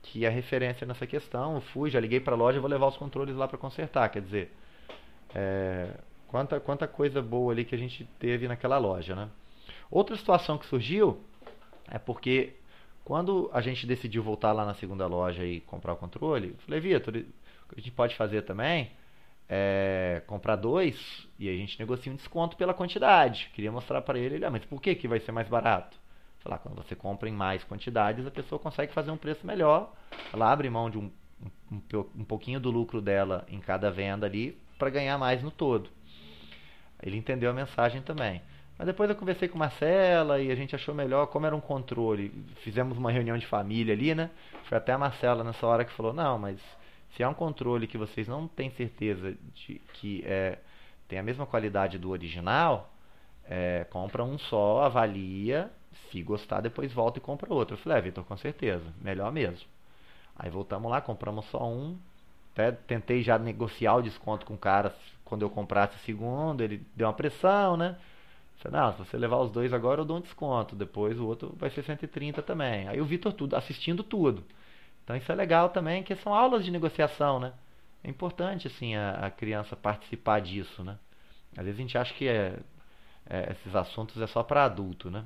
que 0.04 0.24
é 0.24 0.30
referência 0.30 0.88
nessa 0.88 1.06
questão. 1.08 1.56
Eu 1.56 1.62
fui, 1.62 1.90
já 1.90 2.00
liguei 2.00 2.20
para 2.20 2.36
loja, 2.36 2.60
vou 2.60 2.70
levar 2.70 2.88
os 2.88 2.98
controles 2.98 3.36
lá 3.36 3.48
para 3.48 3.58
consertar. 3.58 4.08
Quer 4.10 4.22
dizer, 4.22 4.54
é, 5.36 5.94
quanta, 6.28 6.60
quanta 6.60 6.88
coisa 6.88 7.22
boa 7.22 7.52
ali 7.52 7.66
que 7.66 7.76
a 7.76 7.78
gente 7.78 8.06
teve 8.20 8.48
naquela 8.48 8.78
loja, 8.78 9.16
né? 9.16 9.30
Outra 9.92 10.16
situação 10.16 10.58
que 10.58 10.68
surgiu 10.68 11.20
é 11.90 11.98
porque 12.00 12.56
quando 13.04 13.50
a 13.54 13.62
gente 13.62 13.88
decidiu 13.88 14.22
voltar 14.22 14.52
lá 14.52 14.66
na 14.66 14.74
segunda 14.76 15.08
loja 15.08 15.44
e 15.44 15.62
comprar 15.62 15.94
o 15.94 15.98
controle, 15.98 16.50
eu 16.50 16.58
falei, 16.60 16.80
Vitor, 16.80 17.16
o 17.16 17.74
que 17.74 17.76
a 17.76 17.82
gente 17.82 17.92
pode 17.92 18.16
fazer 18.16 18.44
também 18.44 18.92
é 19.50 20.22
comprar 20.28 20.56
dois 20.56 21.28
e 21.40 21.50
a 21.50 21.54
gente 21.54 21.80
negocia 21.80 22.12
um 22.12 22.16
desconto 22.16 22.56
pela 22.56 22.74
quantidade. 22.74 23.50
Queria 23.54 23.72
mostrar 23.72 24.02
para 24.04 24.20
ele, 24.20 24.46
ah, 24.46 24.52
mas 24.52 24.64
por 24.64 24.80
que, 24.80 24.94
que 24.94 25.08
vai 25.08 25.20
ser 25.20 25.32
mais 25.32 25.48
barato? 25.50 25.98
Sei 26.44 26.50
lá, 26.50 26.58
quando 26.58 26.76
você 26.76 26.96
compra 26.96 27.28
em 27.28 27.34
mais 27.34 27.64
quantidades, 27.64 28.26
a 28.28 28.32
pessoa 28.32 28.60
consegue 28.60 28.94
fazer 28.94 29.10
um 29.10 29.18
preço 29.18 29.46
melhor. 29.46 29.92
Ela 30.32 30.52
abre 30.52 30.70
mão 30.70 30.90
de 30.90 31.00
um, 31.00 31.12
um, 31.72 31.82
um 32.16 32.24
pouquinho 32.24 32.60
do 32.60 32.70
lucro 32.70 33.02
dela 33.02 33.46
em 33.50 33.60
cada 33.60 33.90
venda 33.90 34.28
ali 34.28 34.58
para 34.78 34.90
ganhar 34.90 35.18
mais 35.18 35.42
no 35.42 35.50
todo. 35.50 35.90
Ele 37.02 37.18
entendeu 37.18 37.50
a 37.50 37.54
mensagem 37.54 38.02
também. 38.02 38.42
Mas 38.80 38.86
depois 38.86 39.10
eu 39.10 39.16
conversei 39.18 39.50
com 39.50 39.58
Marcela 39.58 40.40
e 40.40 40.50
a 40.50 40.56
gente 40.56 40.74
achou 40.74 40.96
melhor, 40.96 41.28
como 41.28 41.46
era 41.46 41.54
um 41.54 41.60
controle. 41.60 42.32
Fizemos 42.62 42.98
uma 42.98 43.12
reunião 43.12 43.38
de 43.38 43.46
família 43.46 43.94
ali, 43.94 44.16
né? 44.16 44.30
Foi 44.70 44.78
até 44.78 44.94
a 44.94 44.98
Marcela 44.98 45.44
nessa 45.44 45.68
hora 45.68 45.84
que 45.84 45.92
falou: 45.92 46.14
Não, 46.14 46.40
mas 46.40 46.62
se 47.10 47.22
é 47.22 47.28
um 47.28 47.34
controle 47.34 47.88
que 47.88 47.98
vocês 47.98 48.26
não 48.26 48.48
têm 48.48 48.70
certeza 48.70 49.36
de 49.54 49.82
que 49.96 50.24
é, 50.26 50.60
tem 51.10 51.20
a 51.20 51.24
mesma 51.24 51.46
qualidade 51.46 51.98
do 51.98 52.10
original, 52.10 52.90
é, 53.44 53.86
compra 53.90 54.24
um 54.24 54.38
só, 54.38 54.84
avalia. 54.84 55.70
Se 56.10 56.22
gostar, 56.24 56.62
depois 56.62 56.94
volta 56.94 57.20
e 57.20 57.22
compra 57.22 57.54
outro. 57.54 57.74
Eu 57.76 57.80
falei: 57.80 57.98
É, 57.98 58.02
Vitor, 58.02 58.24
com 58.24 58.38
certeza, 58.38 58.86
melhor 59.02 59.30
mesmo. 59.30 59.68
Aí 60.38 60.50
voltamos 60.50 60.90
lá, 60.90 61.02
compramos 61.02 61.44
só 61.48 61.68
um. 61.70 61.98
Até 62.54 62.72
tentei 62.72 63.24
já 63.24 63.38
negociar 63.38 63.96
o 63.96 64.02
desconto 64.02 64.46
com 64.46 64.54
o 64.54 64.58
cara 64.58 64.96
quando 65.26 65.42
eu 65.42 65.50
comprasse 65.50 65.98
o 65.98 66.00
segundo. 66.00 66.64
Ele 66.64 66.82
deu 66.96 67.08
uma 67.08 67.14
pressão, 67.14 67.76
né? 67.76 67.98
Você, 68.60 68.70
se 68.70 68.98
você 68.98 69.18
levar 69.18 69.38
os 69.38 69.52
dois 69.52 69.72
agora 69.72 70.02
eu 70.02 70.06
dou 70.06 70.18
um 70.18 70.22
desconto, 70.22 70.76
depois 70.76 71.18
o 71.18 71.26
outro 71.26 71.56
vai 71.58 71.70
ser 71.70 71.84
130 71.84 72.42
também. 72.42 72.88
Aí 72.90 73.00
o 73.00 73.06
Vitor 73.06 73.32
tudo, 73.32 73.56
assistindo 73.56 74.04
tudo. 74.04 74.44
Então 75.04 75.16
isso 75.16 75.32
é 75.32 75.36
legal 75.36 75.70
também, 75.70 76.04
que 76.04 76.16
são 76.18 76.34
aulas 76.34 76.66
de 76.66 76.72
negociação, 76.72 77.40
né? 77.40 77.54
É 78.04 78.10
importante 78.10 78.68
assim 78.68 78.96
a, 78.96 79.28
a 79.28 79.32
criança 79.32 79.76
participar 79.76 80.42
disso, 80.42 80.84
né? 80.84 80.98
Às 81.58 81.66
vezes 81.66 81.80
a 81.80 81.82
gente 81.82 81.98
acha 81.98 82.14
que 82.14 82.28
é, 82.28 82.60
é, 83.30 83.52
esses 83.52 83.76
assuntos 83.76 84.22
é 84.22 84.28
só 84.28 84.44
para 84.44 84.66
adulto, 84.66 85.10
né? 85.10 85.26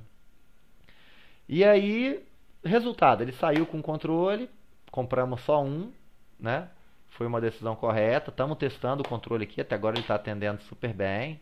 E 1.50 1.64
aí, 1.64 2.24
resultado, 2.64 3.24
ele 3.24 3.34
saiu 3.34 3.66
com 3.66 3.82
controle, 3.82 4.50
compramos 4.92 5.42
só 5.42 5.62
um, 5.62 5.92
né? 6.40 6.70
Foi 7.10 7.28
uma 7.28 7.42
decisão 7.42 7.76
correta. 7.76 8.30
Estamos 8.30 8.58
testando 8.58 9.04
o 9.04 9.08
controle 9.08 9.44
aqui, 9.44 9.60
até 9.60 9.76
agora 9.76 9.96
ele 9.96 10.02
está 10.02 10.16
atendendo 10.16 10.62
super 10.64 10.94
bem. 10.94 11.40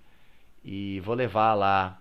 E 0.64 1.00
vou 1.02 1.16
levar 1.16 1.54
lá 1.54 2.00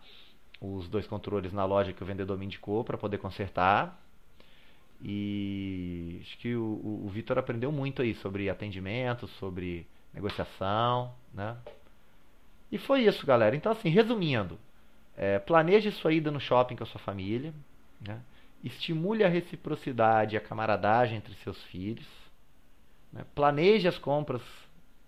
os 0.60 0.88
dois 0.88 1.06
controles 1.06 1.52
na 1.52 1.64
loja 1.64 1.92
que 1.92 2.02
o 2.02 2.06
vendedor 2.06 2.36
me 2.36 2.44
indicou 2.44 2.84
para 2.84 2.98
poder 2.98 3.18
consertar. 3.18 3.98
E 5.02 6.18
acho 6.20 6.38
que 6.38 6.54
o, 6.54 6.62
o, 6.62 7.06
o 7.06 7.08
Vitor 7.08 7.38
aprendeu 7.38 7.72
muito 7.72 8.02
aí 8.02 8.14
sobre 8.14 8.50
atendimento, 8.50 9.26
sobre 9.26 9.86
negociação, 10.12 11.14
né? 11.32 11.56
E 12.70 12.78
foi 12.78 13.04
isso, 13.04 13.26
galera. 13.26 13.56
Então, 13.56 13.72
assim, 13.72 13.88
resumindo, 13.88 14.58
é, 15.16 15.38
planeje 15.38 15.90
sua 15.92 16.12
ida 16.12 16.30
no 16.30 16.40
shopping 16.40 16.76
com 16.76 16.84
a 16.84 16.86
sua 16.86 17.00
família, 17.00 17.52
né? 18.00 18.20
estimule 18.62 19.24
a 19.24 19.28
reciprocidade 19.28 20.34
e 20.34 20.38
a 20.38 20.40
camaradagem 20.40 21.16
entre 21.16 21.34
seus 21.36 21.62
filhos, 21.64 22.06
né? 23.12 23.24
planeje 23.34 23.88
as 23.88 23.98
compras 23.98 24.42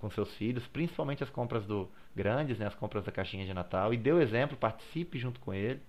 com 0.03 0.11
seus 0.11 0.35
filhos, 0.35 0.67
principalmente 0.67 1.23
as 1.23 1.31
compras 1.31 1.65
do 1.65 1.89
grandes, 2.15 2.59
né, 2.59 2.67
as 2.67 2.75
compras 2.75 3.05
da 3.05 3.13
caixinha 3.13 3.47
de 3.47 3.55
Natal, 3.55 3.95
e 3.95 3.97
dê 3.97 4.13
o 4.13 4.21
exemplo, 4.21 4.57
participe 4.57 5.17
junto 5.17 5.39
com 5.39 5.55
ele. 5.55 5.81